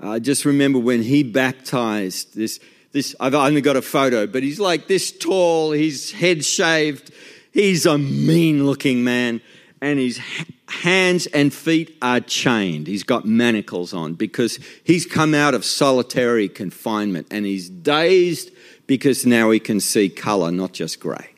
I 0.00 0.18
just 0.18 0.44
remember 0.44 0.78
when 0.78 1.02
he 1.02 1.22
baptized 1.22 2.36
this. 2.36 2.60
This 2.96 3.14
I've 3.20 3.34
only 3.34 3.60
got 3.60 3.76
a 3.76 3.82
photo, 3.82 4.26
but 4.26 4.42
he's 4.42 4.58
like 4.58 4.86
this 4.86 5.12
tall. 5.12 5.72
He's 5.72 6.12
head 6.12 6.42
shaved. 6.42 7.10
He's 7.52 7.84
a 7.84 7.98
mean-looking 7.98 9.04
man, 9.04 9.42
and 9.82 9.98
his 9.98 10.18
hands 10.66 11.26
and 11.26 11.52
feet 11.52 11.94
are 12.00 12.20
chained. 12.20 12.86
He's 12.86 13.02
got 13.02 13.26
manacles 13.26 13.92
on 13.92 14.14
because 14.14 14.58
he's 14.82 15.04
come 15.04 15.34
out 15.34 15.52
of 15.52 15.62
solitary 15.62 16.48
confinement, 16.48 17.26
and 17.30 17.44
he's 17.44 17.68
dazed 17.68 18.50
because 18.86 19.26
now 19.26 19.50
he 19.50 19.60
can 19.60 19.78
see 19.78 20.08
color, 20.08 20.50
not 20.50 20.72
just 20.72 20.98
grey. 20.98 21.34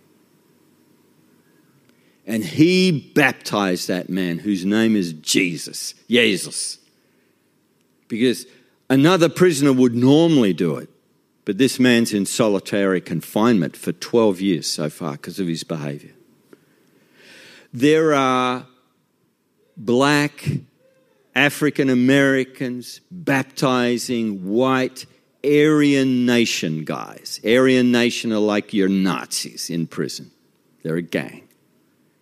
And 2.25 2.45
he 2.45 2.93
baptized 3.17 3.89
that 3.89 4.09
man 4.09 4.39
whose 4.39 4.65
name 4.65 4.95
is 4.95 5.13
Jesus. 5.15 5.95
Jesus 6.09 6.79
because 8.07 8.47
another 8.89 9.29
prisoner 9.29 9.73
would 9.73 9.97
normally 9.97 10.53
do 10.53 10.77
it. 10.77 10.89
But 11.49 11.57
this 11.57 11.81
man's 11.81 12.13
in 12.13 12.27
solitary 12.27 13.01
confinement 13.01 13.75
for 13.75 13.93
12 13.93 14.39
years 14.43 14.67
so 14.67 14.91
far 14.91 15.13
because 15.13 15.41
of 15.41 15.47
his 15.49 15.65
behavior. 15.65 16.13
There 17.73 18.13
are 18.13 18.67
black 19.75 20.47
African 21.35 21.89
Americans 21.89 23.01
baptizing 23.11 24.47
white 24.47 25.07
Aryan 25.43 26.27
Nation 26.27 26.85
guys. 26.85 27.41
Aryan 27.43 27.91
Nation 27.91 28.31
are 28.31 28.41
like 28.41 28.75
your 28.75 28.91
Nazis 28.91 29.71
in 29.71 29.87
prison, 29.87 30.31
they're 30.83 30.97
a 30.97 31.03
gang. 31.03 31.49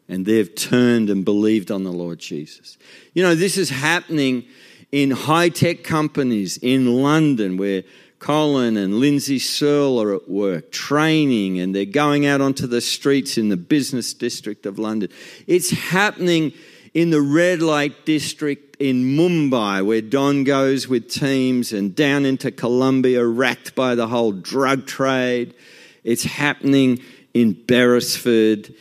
And 0.09 0.25
they've 0.25 0.55
turned 0.55 1.11
and 1.11 1.25
believed 1.25 1.73
on 1.73 1.83
the 1.83 1.91
Lord 1.91 2.21
Jesus. 2.21 2.79
You 3.13 3.25
know, 3.25 3.35
this 3.35 3.59
is 3.59 3.71
happening 3.71 4.45
in 4.93 5.11
high 5.11 5.49
tech 5.49 5.83
companies 5.83 6.59
in 6.59 7.03
London 7.03 7.57
where 7.57 7.83
Colin 8.19 8.77
and 8.77 8.99
Lindsay 8.99 9.39
Searle 9.39 10.01
are 10.01 10.15
at 10.15 10.29
work 10.29 10.73
training 10.73 11.61
and 11.61 11.75
they're 11.75 11.85
going 11.85 12.27
out 12.27 12.41
onto 12.41 12.67
the 12.67 12.81
streets 12.81 13.37
in 13.37 13.51
the 13.51 13.57
business 13.57 14.15
district 14.15 14.67
of 14.67 14.79
London. 14.79 15.11
It's 15.47 15.71
happening 15.71 16.53
in 16.95 17.11
the 17.11 17.21
red 17.21 17.61
light 17.61 18.07
district 18.07 18.77
in 18.81 19.05
Mumbai 19.17 19.85
where 19.85 20.01
Don 20.01 20.45
goes 20.45 20.89
with 20.89 21.11
teams 21.11 21.73
and 21.73 21.95
down 21.95 22.25
into 22.25 22.51
Colombia 22.51 23.25
racked 23.27 23.75
by 23.75 23.95
the 23.95 24.09
whole 24.09 24.33
drug 24.33 24.87
trade. 24.87 25.55
It's 26.03 26.25
happening 26.25 27.01
in 27.35 27.53
Beresford 27.53 28.75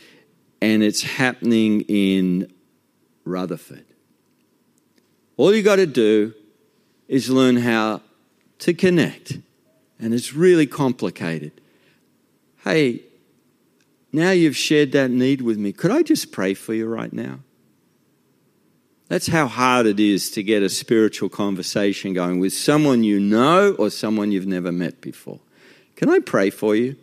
and 0.62 0.82
it's 0.82 1.02
happening 1.02 1.82
in 1.82 2.50
Rutherford. 3.24 3.84
All 5.36 5.54
you 5.54 5.62
got 5.62 5.76
to 5.76 5.86
do 5.86 6.32
is 7.08 7.28
learn 7.28 7.58
how 7.58 8.00
to 8.60 8.74
connect. 8.74 9.38
And 9.98 10.12
it's 10.12 10.34
really 10.34 10.66
complicated. 10.66 11.60
Hey, 12.64 13.02
now 14.12 14.30
you've 14.30 14.56
shared 14.56 14.92
that 14.92 15.10
need 15.10 15.42
with 15.42 15.58
me. 15.58 15.72
Could 15.72 15.90
I 15.90 16.02
just 16.02 16.32
pray 16.32 16.54
for 16.54 16.74
you 16.74 16.86
right 16.86 17.12
now? 17.12 17.40
That's 19.08 19.28
how 19.28 19.46
hard 19.46 19.86
it 19.86 20.00
is 20.00 20.30
to 20.32 20.42
get 20.42 20.62
a 20.62 20.68
spiritual 20.68 21.28
conversation 21.28 22.12
going 22.12 22.40
with 22.40 22.52
someone 22.52 23.04
you 23.04 23.20
know 23.20 23.74
or 23.78 23.90
someone 23.90 24.32
you've 24.32 24.46
never 24.46 24.72
met 24.72 25.00
before. 25.00 25.40
Can 25.94 26.10
I 26.10 26.18
pray 26.18 26.50
for 26.50 26.74
you? 26.74 26.96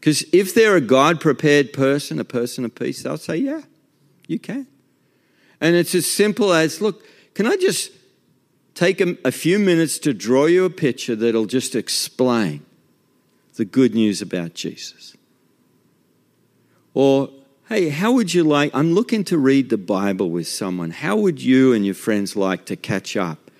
Because 0.00 0.24
if 0.32 0.54
they're 0.54 0.76
a 0.76 0.80
God 0.80 1.20
prepared 1.20 1.72
person, 1.72 2.18
a 2.18 2.24
person 2.24 2.64
of 2.64 2.74
peace, 2.74 3.02
they'll 3.02 3.18
say, 3.18 3.36
Yeah, 3.36 3.62
you 4.26 4.38
can. 4.38 4.66
And 5.60 5.76
it's 5.76 5.94
as 5.94 6.06
simple 6.06 6.52
as 6.52 6.80
look, 6.80 7.04
can 7.34 7.46
I 7.46 7.56
just 7.56 7.90
take 8.76 9.00
a, 9.00 9.16
a, 9.24 9.32
few 9.32 9.58
minutes 9.58 9.98
to 9.98 10.14
draw 10.14 10.44
you 10.44 10.64
a 10.64 10.70
picture 10.70 11.16
that'll 11.16 11.46
just 11.46 11.74
explain 11.74 12.64
the 13.54 13.64
good 13.64 13.94
news 13.94 14.22
about 14.22 14.54
Jesus? 14.54 15.16
Or, 16.94 17.30
hey, 17.68 17.88
how 17.88 18.12
would 18.12 18.32
you 18.32 18.44
like? 18.44 18.72
I'm 18.74 18.92
looking 18.92 19.24
to 19.24 19.38
read 19.38 19.70
the 19.70 19.78
Bible 19.78 20.30
with 20.30 20.46
someone. 20.46 20.90
How 20.90 21.16
would 21.16 21.42
you 21.42 21.72
and 21.72 21.84
your 21.84 21.94
friends 21.94 22.36
like 22.36 22.66
to 22.66 22.76
catch 22.76 23.16
up 23.16 23.50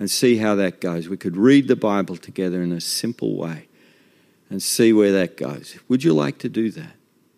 and 0.00 0.10
see 0.10 0.38
how 0.38 0.56
that 0.56 0.80
goes? 0.80 1.08
We 1.08 1.16
could 1.16 1.36
read 1.36 1.68
the 1.68 1.76
Bible 1.76 2.16
together 2.16 2.62
in 2.62 2.72
a 2.72 2.80
simple 2.80 3.36
way 3.36 3.68
and 4.50 4.62
see 4.62 4.92
where 4.92 5.12
that 5.12 5.36
goes. 5.36 5.78
Would 5.88 6.02
you 6.02 6.14
like 6.14 6.38
to 6.38 6.48
do 6.48 6.70
that? 6.72 6.94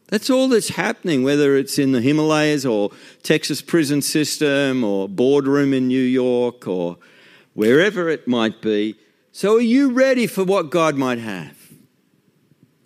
That's 0.09 0.31
all 0.31 0.49
that's 0.49 0.69
happening, 0.69 1.25
whether 1.25 1.57
it's 1.57 1.79
in 1.79 1.93
the 1.93 2.01
Himalayas 2.01 2.65
or 2.65 2.91
Texas 3.23 3.61
prison 3.63 4.03
system 4.03 4.85
or 4.85 5.09
boardroom 5.09 5.73
in 5.73 5.89
New 5.89 6.03
York 6.03 6.69
or 6.69 6.99
wherever 7.55 8.09
it 8.09 8.29
might 8.29 8.61
be. 8.61 8.97
So, 9.33 9.57
are 9.57 9.61
you 9.61 9.93
ready 9.93 10.27
for 10.27 10.45
what 10.45 10.71
God 10.71 10.97
might 10.97 11.19
have? 11.19 11.57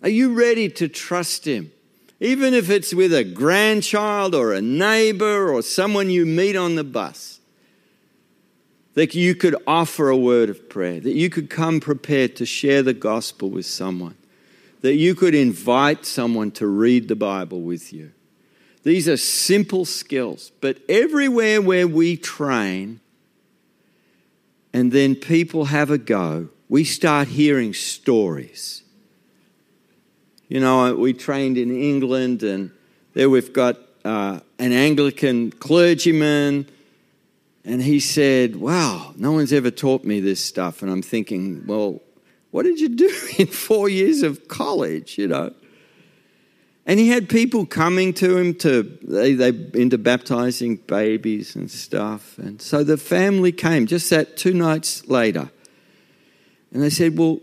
Are 0.01 0.09
you 0.09 0.33
ready 0.33 0.69
to 0.69 0.87
trust 0.87 1.45
Him? 1.45 1.71
Even 2.19 2.53
if 2.53 2.69
it's 2.69 2.93
with 2.93 3.13
a 3.13 3.23
grandchild 3.23 4.33
or 4.33 4.53
a 4.53 4.61
neighbor 4.61 5.51
or 5.51 5.61
someone 5.61 6.09
you 6.09 6.25
meet 6.25 6.55
on 6.55 6.75
the 6.75 6.83
bus, 6.83 7.39
that 8.93 9.13
you 9.13 9.35
could 9.35 9.55
offer 9.67 10.09
a 10.09 10.17
word 10.17 10.49
of 10.49 10.69
prayer, 10.69 10.99
that 10.99 11.13
you 11.13 11.29
could 11.29 11.49
come 11.49 11.79
prepared 11.79 12.35
to 12.37 12.45
share 12.45 12.81
the 12.81 12.93
gospel 12.93 13.49
with 13.49 13.65
someone 13.65 14.15
that 14.81 14.95
you 14.95 15.15
could 15.15 15.35
invite 15.35 16.05
someone 16.05 16.51
to 16.51 16.67
read 16.67 17.07
the 17.07 17.15
Bible 17.15 17.61
with 17.61 17.91
you. 17.91 18.11
These 18.83 19.09
are 19.09 19.17
simple 19.17 19.85
skills, 19.85 20.51
but 20.61 20.77
everywhere 20.87 21.61
where 21.61 21.87
we 21.87 22.15
train 22.15 23.01
and 24.73 24.91
then 24.91 25.15
people 25.15 25.65
have 25.65 25.89
a 25.89 25.97
go, 25.97 26.49
we 26.67 26.83
start 26.83 27.29
hearing 27.29 27.73
stories. 27.73 28.83
You 30.47 30.59
know, 30.59 30.95
we 30.95 31.13
trained 31.13 31.57
in 31.57 31.75
England, 31.75 32.43
and 32.43 32.71
there 33.13 33.29
we've 33.29 33.53
got 33.53 33.77
uh, 34.05 34.39
an 34.57 34.71
Anglican 34.71 35.51
clergyman, 35.51 36.67
and 37.65 37.81
he 37.81 37.99
said, 37.99 38.55
Wow, 38.55 39.13
no 39.17 39.31
one's 39.31 39.53
ever 39.53 39.71
taught 39.71 40.03
me 40.03 40.19
this 40.19 40.43
stuff. 40.43 40.81
And 40.81 40.91
I'm 40.91 41.01
thinking, 41.01 41.65
Well, 41.67 42.01
what 42.51 42.63
did 42.63 42.79
you 42.79 42.89
do 42.89 43.15
in 43.37 43.47
four 43.47 43.89
years 43.89 44.23
of 44.23 44.47
college, 44.47 45.17
you 45.17 45.27
know? 45.27 45.53
And 46.89 46.99
he 46.99 47.09
had 47.09 47.29
people 47.29 47.67
coming 47.67 48.15
to 48.15 48.35
him 48.35 48.55
to 48.55 48.81
they 49.03 49.35
they 49.35 49.49
into 49.79 49.99
baptizing 49.99 50.77
babies 50.77 51.55
and 51.55 51.69
stuff. 51.69 52.39
And 52.39 52.59
so 52.59 52.83
the 52.83 52.97
family 52.97 53.51
came 53.51 53.85
just 53.85 54.09
that 54.09 54.37
two 54.37 54.55
nights 54.55 55.07
later. 55.07 55.51
And 56.73 56.81
they 56.81 56.89
said, 56.89 57.15
Well, 57.15 57.41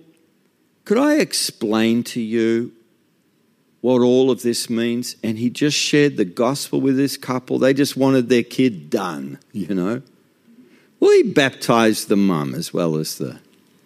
could 0.84 0.98
I 0.98 1.18
explain 1.18 2.02
to 2.04 2.20
you 2.20 2.72
what 3.82 4.00
all 4.00 4.32
of 4.32 4.42
this 4.42 4.68
means? 4.68 5.14
And 5.22 5.38
he 5.38 5.48
just 5.48 5.78
shared 5.78 6.16
the 6.16 6.24
gospel 6.24 6.80
with 6.80 6.96
this 6.96 7.16
couple. 7.16 7.60
They 7.60 7.72
just 7.72 7.96
wanted 7.96 8.28
their 8.28 8.42
kid 8.42 8.90
done, 8.90 9.38
you 9.52 9.72
know. 9.72 10.02
Well, 10.98 11.12
he 11.12 11.22
baptized 11.22 12.08
the 12.08 12.16
mum 12.16 12.52
as 12.52 12.74
well 12.74 12.96
as 12.96 13.18
the 13.18 13.38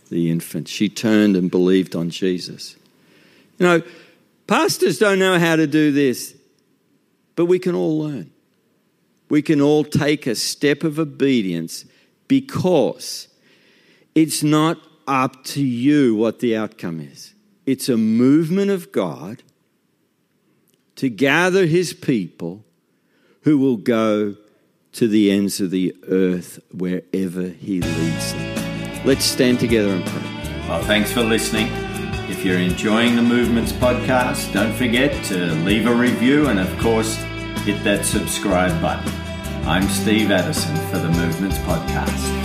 the 0.09 0.31
infant. 0.31 0.69
She 0.69 0.89
turned 0.89 1.37
and 1.37 1.51
believed 1.51 1.95
on 1.95 2.09
Jesus. 2.09 2.77
You 3.59 3.67
know, 3.67 3.83
pastors 4.51 4.99
don't 4.99 5.21
know 5.21 5.39
how 5.39 5.55
to 5.55 5.67
do 5.69 5.93
this, 5.93 6.35
but 7.37 7.47
we 7.47 7.61
can 7.61 7.75
all 7.75 8.01
learn. 8.01 8.33
We 9.29 9.43
can 9.43 9.61
all 9.61 9.85
take 9.85 10.27
a 10.27 10.35
step 10.35 10.83
of 10.83 10.99
obedience 10.99 11.85
because 12.27 13.29
it's 14.17 14.43
not 14.43 14.77
up 15.07 15.45
to 15.45 15.63
you 15.63 16.17
what 16.17 16.41
the 16.41 16.57
outcome 16.57 17.01
is. 17.01 17.33
It's 17.65 17.89
a 17.89 17.97
movement 17.97 18.73
of 18.73 18.91
God 18.91 19.45
to 20.97 21.09
gather 21.09 21.67
his 21.67 21.93
people 21.93 22.65
who 23.43 23.57
will 23.57 23.77
go 23.77 24.35
to 24.93 25.07
the 25.07 25.31
ends 25.31 25.61
of 25.61 25.71
the 25.71 25.97
earth 26.09 26.59
wherever 26.73 27.45
he 27.45 27.81
leads 27.81 28.33
them. 28.33 29.07
Let's 29.07 29.25
stand 29.25 29.61
together 29.61 29.91
and 29.91 30.05
pray. 30.05 30.69
Well, 30.69 30.83
thanks 30.83 31.13
for 31.13 31.23
listening. 31.23 31.90
If 32.41 32.47
you're 32.47 32.59
enjoying 32.59 33.17
the 33.17 33.23
Movements 33.23 33.71
podcast, 33.71 34.55
don't 34.55 34.73
forget 34.73 35.23
to 35.27 35.53
leave 35.57 35.87
a 35.87 35.95
review 35.95 36.49
and, 36.49 36.59
of 36.59 36.79
course, 36.79 37.17
hit 37.67 37.85
that 37.85 38.07
subscribe 38.07 38.81
button. 38.81 39.13
I'm 39.69 39.87
Steve 39.91 40.31
Addison 40.31 40.75
for 40.89 40.97
the 40.97 41.11
Movements 41.11 41.59
podcast. 41.59 42.40